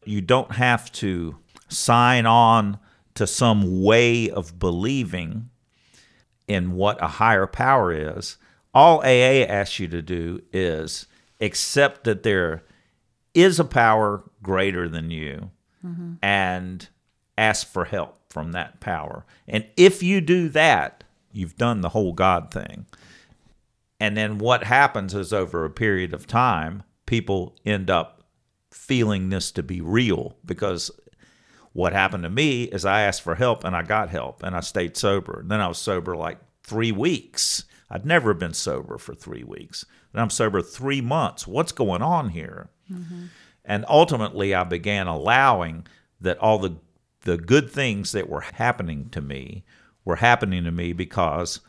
[0.05, 1.37] You don't have to
[1.69, 2.79] sign on
[3.15, 5.51] to some way of believing
[6.47, 8.37] in what a higher power is.
[8.79, 11.09] All AA asks you to do is
[11.41, 12.63] accept that there
[13.35, 15.51] is a power greater than you
[15.85, 16.13] mm-hmm.
[16.23, 16.89] and
[17.37, 19.27] ask for help from that power.
[19.49, 21.03] And if you do that,
[21.33, 22.87] you've done the whole God thing.
[23.99, 28.23] And then what happens is over a period of time, people end up
[28.71, 30.93] feeling this to be real because
[31.73, 34.61] what happened to me is I asked for help and I got help and I
[34.61, 35.41] stayed sober.
[35.41, 37.65] And then I was sober like three weeks.
[37.91, 39.85] I'd never been sober for three weeks.
[40.13, 41.47] And I'm sober three months.
[41.47, 42.69] What's going on here?
[42.91, 43.27] Mm-hmm.
[43.65, 45.87] And ultimately, I began allowing
[46.21, 46.77] that all the
[47.23, 49.65] the good things that were happening to me
[50.05, 51.61] were happening to me because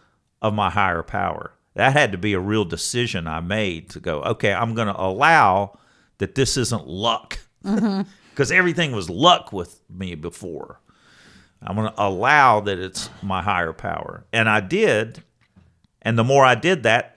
[0.41, 1.53] of my higher power.
[1.73, 5.01] That had to be a real decision I made to go, okay, I'm going to
[5.01, 5.77] allow
[6.19, 7.39] that this isn't luck.
[7.63, 8.01] Mm-hmm.
[8.29, 10.79] Because everything was luck with me before.
[11.61, 14.25] I'm going to allow that it's my higher power.
[14.31, 15.21] And I did.
[16.01, 17.15] And the more I did that,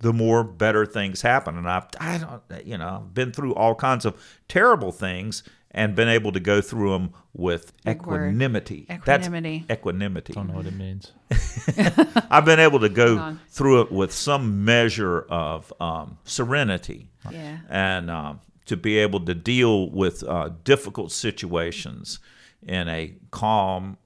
[0.00, 1.56] the more better things happen.
[1.56, 5.94] And I've, I don't, you know, I've been through all kinds of terrible things and
[5.96, 8.86] been able to go through them with Big equanimity.
[8.90, 9.64] Equanimity.
[9.66, 10.32] That's equanimity.
[10.34, 11.12] Don't know what it means.
[12.30, 17.58] I've been able to go through it with some measure of um, serenity Yeah.
[17.68, 22.18] and um, to be able to deal with uh, difficult situations
[22.62, 23.96] in a calm,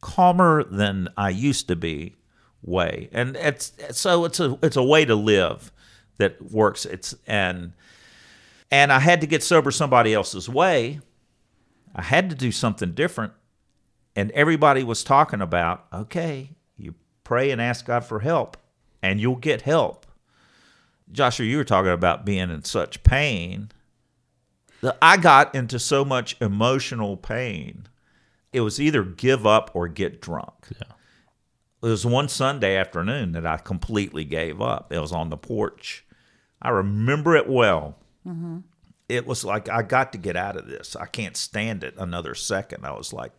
[0.00, 2.14] calmer than I used to be
[2.66, 3.08] way.
[3.12, 5.72] And it's so it's a it's a way to live
[6.18, 6.84] that works.
[6.84, 7.72] It's and
[8.70, 11.00] and I had to get sober somebody else's way.
[11.94, 13.32] I had to do something different.
[14.14, 18.56] And everybody was talking about, okay, you pray and ask God for help,
[19.02, 20.06] and you'll get help.
[21.12, 23.70] Joshua, you were talking about being in such pain.
[25.00, 27.86] I got into so much emotional pain.
[28.52, 30.68] It was either give up or get drunk.
[30.70, 30.95] Yeah.
[31.82, 34.92] It was one Sunday afternoon that I completely gave up.
[34.92, 36.04] It was on the porch.
[36.60, 37.96] I remember it well.
[38.26, 38.58] Mm-hmm.
[39.08, 40.96] It was like I got to get out of this.
[40.96, 42.84] I can't stand it another second.
[42.84, 43.32] I was like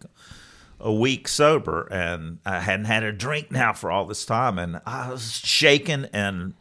[0.79, 4.79] a week sober and I hadn't had a drink now for all this time and
[4.85, 6.53] I was shaking and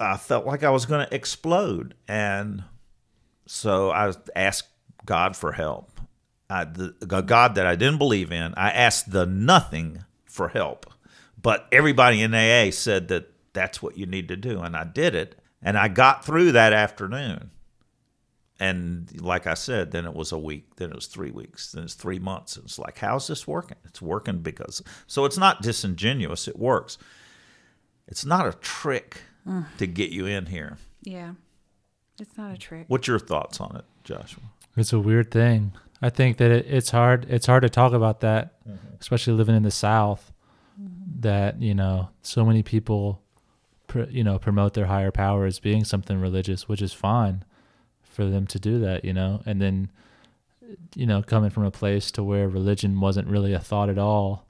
[0.00, 1.94] I felt like I was going to explode.
[2.08, 2.64] And
[3.46, 4.68] so I asked
[5.06, 6.00] God for help.
[6.50, 10.86] I, the, the God that I didn't believe in, I asked the nothing for help.
[11.40, 14.60] But everybody in AA said that that's what you need to do.
[14.60, 15.38] And I did it.
[15.60, 17.50] And I got through that afternoon.
[18.58, 21.82] And like I said, then it was a week, then it was three weeks, then
[21.82, 22.56] it's three months.
[22.56, 23.76] It's like, how's this working?
[23.84, 26.96] It's working because, so it's not disingenuous, it works.
[28.06, 29.22] It's not a trick
[29.78, 30.78] to get you in here.
[31.02, 31.32] Yeah.
[32.20, 32.84] It's not a trick.
[32.86, 34.44] What's your thoughts on it, Joshua?
[34.76, 35.72] It's a weird thing.
[36.02, 37.26] I think that it, it's hard.
[37.30, 38.96] It's hard to talk about that, Mm-hmm.
[39.00, 40.32] especially living in the South.
[40.80, 41.20] Mm-hmm.
[41.20, 43.22] That you know, so many people,
[43.86, 47.44] pr- you know, promote their higher power as being something religious, which is fine
[48.02, 49.04] for them to do that.
[49.04, 49.90] You know, and then,
[50.94, 54.46] you know, coming from a place to where religion wasn't really a thought at all,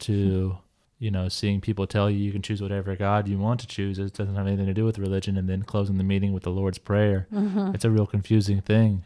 [0.00, 1.04] to mm-hmm.
[1.04, 3.98] you know, seeing people tell you you can choose whatever God you want to choose.
[3.98, 6.50] It doesn't have anything to do with religion, and then closing the meeting with the
[6.50, 7.26] Lord's prayer.
[7.32, 7.74] Mm-hmm.
[7.74, 9.04] It's a real confusing thing.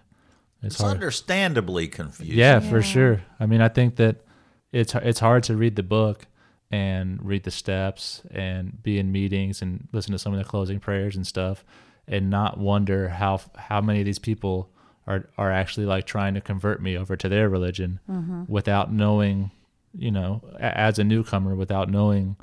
[0.63, 2.39] It's understandably confusing.
[2.39, 3.23] Yeah, for sure.
[3.41, 4.25] I mean, I think that
[4.71, 6.27] it's it's hard to read the book
[6.71, 10.81] and read the steps and be in meetings and listen to some of the closing
[10.81, 11.65] prayers and stuff
[12.07, 14.71] and not wonder how how many of these people
[15.07, 18.45] are are actually like trying to convert me over to their religion mm-hmm.
[18.49, 19.51] without knowing,
[19.97, 22.37] you know, as a newcomer without knowing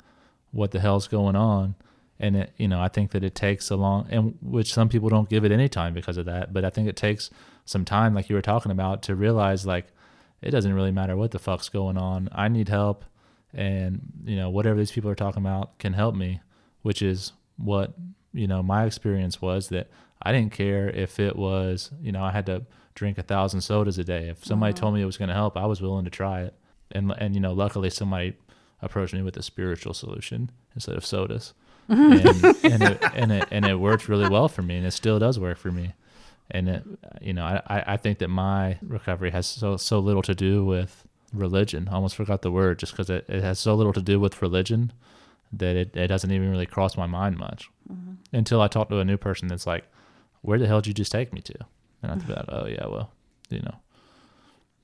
[0.52, 1.74] what the hell's going on.
[2.20, 5.08] And it, you know, I think that it takes a long, and which some people
[5.08, 6.52] don't give it any time because of that.
[6.52, 7.30] But I think it takes
[7.64, 9.86] some time, like you were talking about, to realize like
[10.42, 12.28] it doesn't really matter what the fuck's going on.
[12.32, 13.04] I need help,
[13.54, 16.40] and you know whatever these people are talking about can help me,
[16.82, 17.94] which is what
[18.32, 19.88] you know my experience was that
[20.22, 23.98] I didn't care if it was you know I had to drink a thousand sodas
[23.98, 24.28] a day.
[24.28, 24.80] If somebody mm-hmm.
[24.80, 26.54] told me it was going to help, I was willing to try it,
[26.92, 28.36] and and you know luckily somebody
[28.82, 31.54] approached me with a spiritual solution instead of sodas.
[31.88, 32.24] And,
[32.64, 35.38] and, it, and it and it worked really well for me, and it still does
[35.38, 35.94] work for me
[36.50, 36.84] and it,
[37.20, 41.06] you know, I, I think that my recovery has so so little to do with
[41.32, 41.88] religion.
[41.90, 44.42] I almost forgot the word just because it, it has so little to do with
[44.42, 44.92] religion
[45.52, 48.14] that it, it doesn't even really cross my mind much mm-hmm.
[48.32, 49.84] until I talk to a new person that's like,
[50.42, 51.54] "Where the hell did you just take me to?"
[52.02, 52.64] And I think, about, mm-hmm.
[52.64, 53.12] "Oh yeah, well,
[53.48, 53.76] you know,"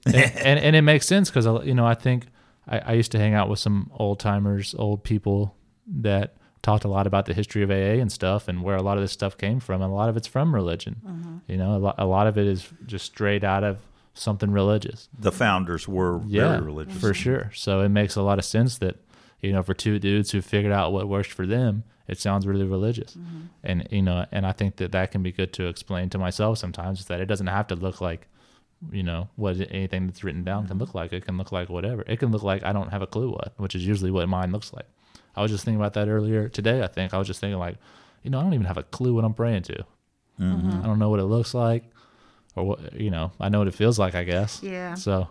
[0.06, 2.26] and and, and it makes sense because uh, you know I think
[2.68, 5.56] I, I used to hang out with some old timers, old people
[5.88, 6.36] that
[6.66, 9.04] talked a lot about the history of AA and stuff and where a lot of
[9.04, 9.82] this stuff came from.
[9.82, 10.96] And a lot of it's from religion.
[11.06, 11.36] Mm-hmm.
[11.46, 13.78] You know, a lot, a lot of it is just straight out of
[14.14, 15.08] something religious.
[15.16, 17.00] The founders were Yeah, very religious.
[17.00, 17.52] for sure.
[17.54, 18.96] So it makes a lot of sense that
[19.40, 22.64] you know, for two dudes who figured out what works for them, it sounds really
[22.64, 23.14] religious.
[23.14, 23.40] Mm-hmm.
[23.62, 26.58] And you know, and I think that that can be good to explain to myself
[26.58, 28.26] sometimes is that it doesn't have to look like
[28.90, 30.80] you know what anything that's written down can mm-hmm.
[30.80, 31.12] look like.
[31.12, 32.02] It can look like whatever.
[32.08, 34.50] It can look like I don't have a clue what, which is usually what mine
[34.50, 34.86] looks like.
[35.36, 36.82] I was just thinking about that earlier today.
[36.82, 37.76] I think I was just thinking like,
[38.22, 39.84] you know, I don't even have a clue what I'm praying to.
[40.38, 40.42] I
[40.86, 41.84] don't know what it looks like,
[42.54, 43.32] or what you know.
[43.40, 44.14] I know what it feels like.
[44.14, 44.60] I guess.
[44.62, 44.94] Yeah.
[44.94, 45.28] So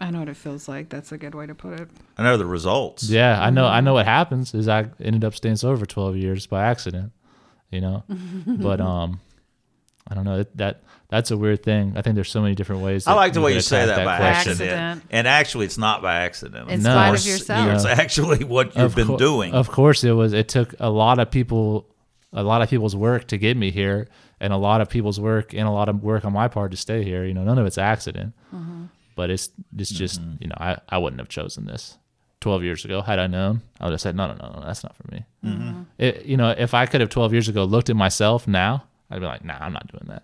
[0.00, 0.88] I know what it feels like.
[0.88, 1.88] That's a good way to put it.
[2.16, 3.04] I know the results.
[3.08, 3.66] yeah, I know.
[3.66, 7.12] I know what happens is I ended up staying sober for 12 years by accident.
[7.70, 8.04] You know,
[8.46, 9.20] but um,
[10.08, 11.94] I don't know that that's a weird thing.
[11.96, 13.06] I think there's so many different ways.
[13.06, 14.52] I like the way you say attack that by question.
[14.52, 14.72] accident.
[14.80, 15.08] Accident.
[15.10, 16.70] and actually, it's not by accident.
[16.70, 16.90] In No.
[16.90, 17.74] spite It's- of yourself.
[17.74, 19.54] It's actually what you've Of been cour- doing.
[19.54, 20.32] Of course, it was.
[20.32, 21.86] It took a lot of people,
[22.32, 24.08] a lot of people's work to get me here,
[24.40, 26.76] and a lot of people's work and a lot of work on my part to
[26.76, 27.24] stay here.
[27.24, 28.84] You know, none of it's accident, Mm-hmm.
[29.14, 29.48] but it's
[29.78, 31.96] it's just you know I I wouldn't have chosen this.
[32.40, 34.84] 12 years ago had i known i would have said no no no no that's
[34.84, 35.82] not for me Mm-hmm.
[35.98, 39.18] it, you know if i could have 12 years ago looked at myself now i'd
[39.20, 40.22] be like nah i'm not doing that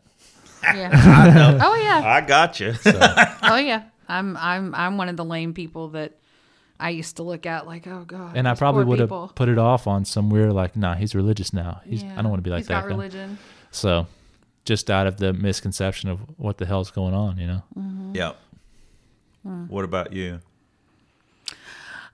[0.63, 1.59] Yeah.
[1.63, 2.03] oh yeah.
[2.05, 2.75] I got you.
[3.43, 3.85] Oh yeah.
[4.09, 6.13] I'm I'm I'm one of the lame people that
[6.81, 8.37] I used to look at like, oh god.
[8.37, 11.53] and i probably poor would have put it off on somewhere like nah he's religious
[11.53, 12.13] now he's Yeah.
[12.19, 12.89] i don't want to be like He's that got guy.
[12.89, 13.39] religion.
[13.71, 14.07] So,
[14.65, 17.63] just out of the misconception of what the hell's going on, you know.
[17.79, 18.17] Mm-hmm.
[18.17, 18.37] yep.
[19.45, 19.67] Hmm.
[19.69, 20.41] What about you?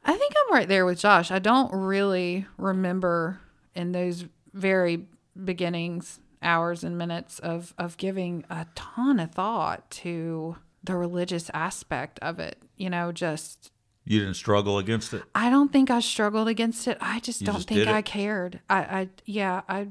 [0.05, 1.31] I think I'm right there with Josh.
[1.31, 3.41] I don't really remember
[3.75, 4.25] in those
[4.55, 5.07] very
[5.43, 12.19] beginnings, hours and minutes of of giving a ton of thought to the religious aspect
[12.21, 12.63] of it.
[12.77, 13.71] You know, just
[14.05, 15.23] You didn't struggle against it.
[15.35, 16.99] I don't think I struggled against it.
[17.01, 18.61] I just You don't just think I cared.
[18.71, 19.89] I, I yeah, I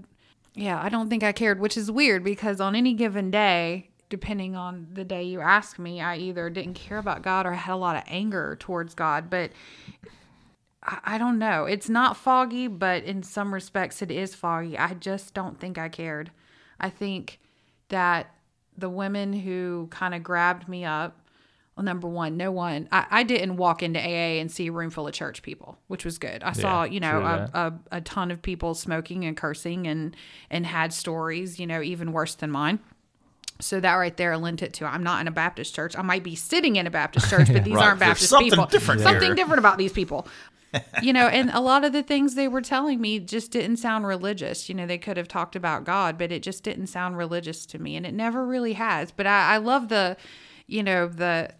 [0.56, 4.56] yeah, I don't think I cared, which is weird because on any given day, depending
[4.56, 7.78] on the day you ask me, I either didn't care about God or had a
[7.78, 9.30] lot of anger towards God.
[9.30, 9.52] But
[11.04, 11.66] I, don't know.
[11.66, 14.78] It's not foggy, but in some respects it is foggy.
[14.78, 16.32] I just don't think I cared.
[16.80, 17.40] I think
[17.90, 18.34] that
[18.78, 21.20] the women who kind of grabbed me up
[21.76, 22.90] well, number one, no one.
[22.92, 26.04] I, I didn't walk into AA and see a room full of church people, which
[26.06, 26.42] was good.
[26.42, 30.16] I saw, you know, a, a, a ton of people smoking and cursing and
[30.50, 32.80] and had stories, you know, even worse than mine.
[33.60, 35.96] So that right there lent it to I'm not in a Baptist church.
[35.96, 37.86] I might be sitting in a Baptist church, but these Right.
[37.90, 38.66] aren't Baptist something people.
[38.66, 39.36] different something here.
[39.36, 40.28] different about these people.
[41.02, 44.06] You know, and a lot of the things they were telling me just didn't sound
[44.06, 44.70] religious.
[44.70, 47.80] You know, they could have talked about God, but it just didn't sound religious to
[47.80, 49.12] me, and it never really has.
[49.12, 50.18] But I, I love the,
[50.68, 51.52] you know, the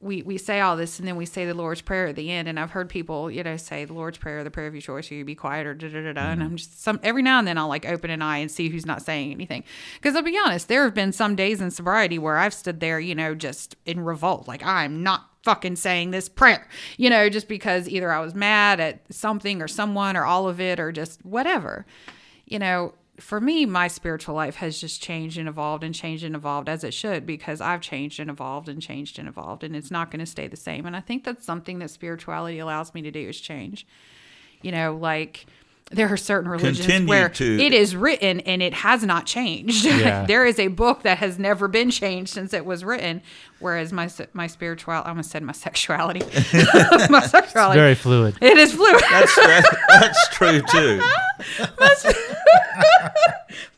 [0.00, 2.48] we we say all this and then we say the Lord's Prayer at the end.
[2.48, 5.10] And I've heard people, you know, say the Lord's Prayer, the prayer of your choice,
[5.10, 6.20] or you be quiet, or da da da da.
[6.20, 6.50] And mm-hmm.
[6.50, 8.86] I'm just some every now and then I'll like open an eye and see who's
[8.86, 9.62] not saying anything.
[9.96, 12.98] Because I'll be honest, there have been some days in sobriety where I've stood there,
[12.98, 17.48] you know, just in revolt, like I'm not fucking saying this prayer, you know, just
[17.48, 21.24] because either I was mad at something or someone or all of it or just
[21.24, 21.86] whatever,
[22.46, 26.34] you know for me, my spiritual life has just changed and evolved and changed and
[26.34, 29.90] evolved as it should because I've changed and evolved and changed and evolved and it's
[29.90, 30.86] not going to stay the same.
[30.86, 33.86] And I think that's something that spirituality allows me to do is change.
[34.62, 35.46] You know, like
[35.92, 39.84] there are certain religions Continue where to- it is written and it has not changed.
[40.00, 40.24] Yeah.
[40.24, 43.22] there is a book that has never been changed since it was written.
[43.58, 46.20] Whereas my my spirituality, I almost said my sexuality,
[47.10, 48.36] my sexuality, Very fluid.
[48.40, 49.02] it is fluid.
[49.10, 50.98] That's that, that's true too.
[51.80, 52.16] my, sp-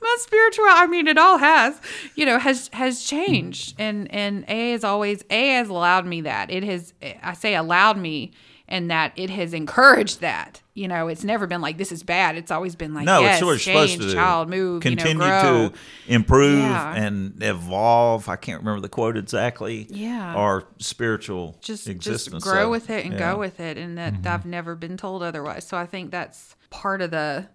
[0.00, 1.80] my spiritual i mean it all has
[2.14, 6.50] you know has has changed and and a has always a has allowed me that
[6.50, 6.92] it has
[7.22, 8.32] i say allowed me
[8.72, 12.36] and that it has encouraged that you know it's never been like this is bad
[12.36, 14.14] it's always been like No, yes, it's what you're change, supposed to do.
[14.14, 15.68] child move Continue you know, grow.
[15.68, 15.74] to
[16.08, 16.94] improve Yeah.
[16.94, 18.30] and evolve.
[18.30, 19.86] I can't remember the quote exactly.
[19.90, 20.34] Yeah.
[20.34, 22.42] Our spiritual just existence.
[22.42, 23.32] just grow so, with it and yeah.
[23.32, 24.28] go with it and that mm-hmm.
[24.28, 27.48] I've never been told otherwise so I think that's part of the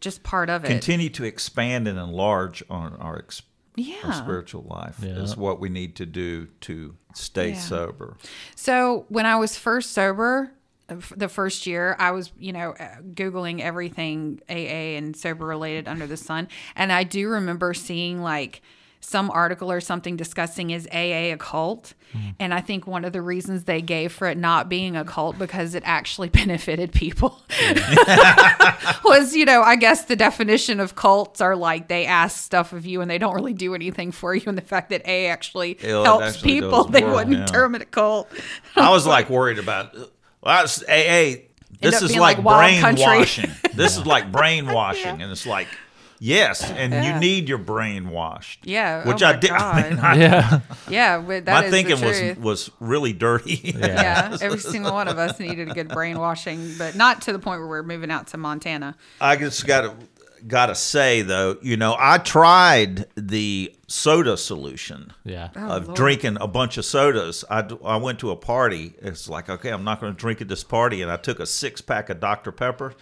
[0.00, 3.42] just part of it Continue to expand and enlarge on our, ex-
[3.76, 5.16] our yeah spiritual life Yeah.
[5.18, 7.58] is what we need to do to stay Yeah.
[7.60, 8.16] sober.
[8.54, 10.52] So when I was first sober,
[10.88, 15.86] uh, the first year, I was, you know, uh, Googling everything AA and sober related
[15.88, 16.48] under the sun.
[16.76, 18.62] And I do remember seeing like
[19.00, 21.94] some article or something discussing is AA a cult.
[22.12, 22.30] Hmm.
[22.38, 25.38] And I think one of the reasons they gave for it not being a cult
[25.38, 27.40] because it actually benefited people
[29.04, 32.86] was, you know, I guess the definition of cults are like they ask stuff of
[32.86, 34.42] you and they don't really do anything for you.
[34.46, 37.46] And the fact that A actually It helps actually people, they wouldn't yeah.
[37.46, 38.30] term it a cult.
[38.76, 39.94] I was like worried about.
[40.40, 41.48] Well, AA.
[41.80, 43.50] This is like, like brainwashing.
[43.74, 45.68] this is like brainwashing, and it's like,
[46.20, 47.14] Yes, and Yeah.
[47.14, 48.66] you need your brain washed.
[48.66, 49.02] Yeah.
[49.04, 49.50] Oh Which oh I my did.
[49.52, 50.60] I mean, I- Yeah.
[50.88, 51.18] yeah.
[51.18, 52.38] but That my is thinking the was truth.
[52.38, 53.74] was really dirty.
[53.78, 57.60] Yeah, every single one of us needed a good brainwashing, but not to the point
[57.60, 58.96] where we're moving out to Montana.
[59.20, 59.94] I just got to
[60.46, 65.12] got to say though, you know, I tried the soda solution.
[65.24, 65.48] Yeah.
[65.56, 65.96] Oh, of Lord.
[65.96, 67.44] drinking a bunch of sodas.
[67.50, 68.94] I I went to a party.
[69.00, 71.02] It's like, okay, I'm not going to drink at this party.
[71.02, 72.52] And I took a six pack of Dr.
[72.52, 72.94] Pepper.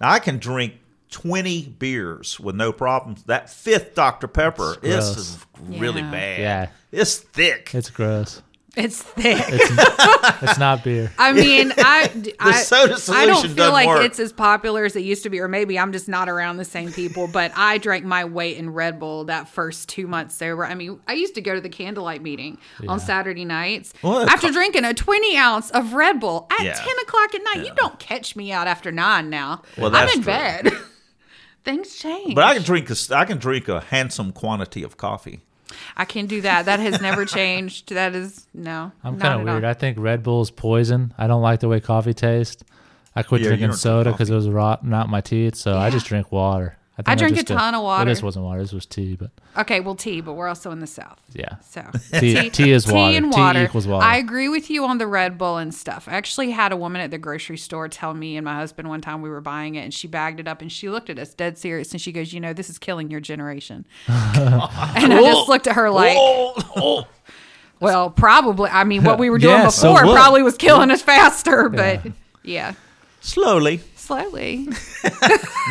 [0.00, 0.74] Now, I can drink
[1.10, 3.22] 20 beers with no problems.
[3.24, 4.26] That fifth Dr.
[4.28, 6.10] Pepper is really Yeah.
[6.10, 6.40] bad.
[6.40, 6.66] Yeah.
[6.92, 7.74] It's thick.
[7.74, 8.42] It's gross.
[8.76, 9.40] It's thick.
[9.48, 11.12] It's not beer.
[11.16, 14.04] I mean, I, I, soda I don't feel doesn't like work.
[14.04, 16.64] it's as popular as it used to be, or maybe I'm just not around the
[16.64, 17.28] same people.
[17.28, 20.66] But I drank my weight in Red Bull that first two months sober.
[20.66, 24.50] I mean, I used to go to the candlelight meeting on Saturday nights Well, after
[24.50, 26.72] drinking a 20 ounce of Red Bull at Yeah.
[26.74, 27.64] 10 o'clock at night.
[27.66, 29.62] You don't catch me out after nine now.
[29.78, 30.32] Well, I'm that's in true.
[30.32, 30.72] bed.
[31.64, 32.34] Things change.
[32.34, 35.40] but I can drink a, I can drink a handsome quantity of coffee.
[35.96, 36.66] I can do that.
[36.66, 37.90] That has never changed.
[37.94, 38.92] That is no.
[39.02, 39.54] I'm kind of at all.
[39.54, 39.64] weird.
[39.64, 41.14] I think Red Bull's poison.
[41.18, 42.62] I don't like the way coffee tastes.
[43.16, 44.34] I quit Yeah, drinking soda because coffee.
[44.34, 45.54] it was rotting out my teeth.
[45.56, 46.76] So I just drink water.
[47.02, 48.60] Think I drink a just did- ton of Well, this wasn't water.
[48.62, 51.20] This was tea, but Okay, well, tea, but we're also in the South.
[51.32, 51.56] yeah.
[51.68, 51.82] So
[52.20, 53.16] Tea- tea is water.
[53.16, 53.62] and Tea water.
[53.64, 54.04] equals water.
[54.06, 56.06] I agree with you on the Red Bull and stuff.
[56.08, 59.00] I actually had a woman at the grocery store tell me and my husband one
[59.00, 61.34] time we were buying it, and she bagged it up and she looked at us
[61.34, 65.48] dead serious, and she goes, "You know, this is killing your generation." and I just
[65.48, 66.16] looked at her like.
[67.80, 68.70] "Well, probably.
[68.70, 70.14] I mean, what we were doing Yeah, before what?
[70.14, 72.00] probably was killing us faster, but
[72.42, 72.74] yeah,
[73.20, 73.80] slowly.
[74.06, 74.68] Slowly."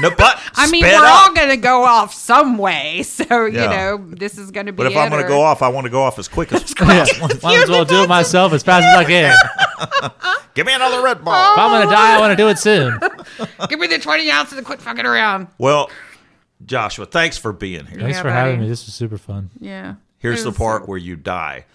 [0.02, 1.28] No, but I mean, we're up.
[1.28, 3.68] all gonna go off some way, so you Yeah.
[3.68, 4.78] know, this is gonna be.
[4.78, 6.28] But if it I'm going to or- go off, I want to go off as
[6.28, 6.86] quick as Yeah.
[7.06, 7.28] possible.
[7.44, 9.38] Might as well do it myself as fast as I can.
[10.56, 11.32] Give me another Red Bull.
[11.36, 11.54] Oh.
[11.54, 13.00] If I'm gonna die, I want to do it soon.
[13.70, 15.48] give me the twenty ounces and quit fucking around.
[15.60, 15.92] Well,
[16.66, 18.00] Joshua, thanks for being here.
[18.00, 18.68] Thanks Yeah, for having me.
[18.68, 19.52] This was super fun.
[19.60, 19.96] Yeah.
[20.18, 21.66] Here's the part so- where you die.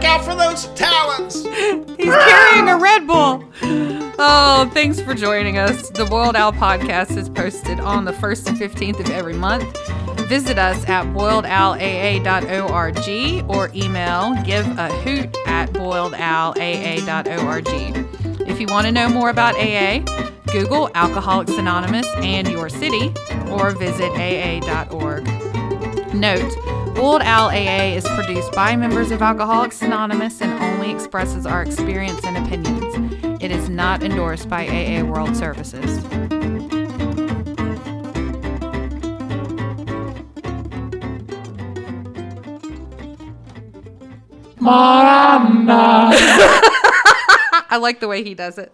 [0.00, 1.44] Look out for those talons.
[1.44, 3.44] He's carrying a Red Bull.
[4.18, 5.90] Oh, thanks for joining us.
[5.90, 9.78] The Boiled Owl podcast is posted on the 1st and 15th of every month.
[10.26, 18.48] Visit us at boiledowlaa.org or email give a hoot at boiledowlaa.org.
[18.48, 19.98] If you want to know more about AA,
[20.50, 23.12] Google Alcoholics Anonymous and your city
[23.50, 25.28] or visit aa.org.
[26.12, 26.56] Note,
[26.98, 32.24] Old Owl AA is produced by members of Alcoholics Anonymous and only expresses our experience
[32.24, 33.40] and opinions.
[33.40, 36.04] It is not endorsed by AA World Services.
[47.72, 48.72] I like the way he does it.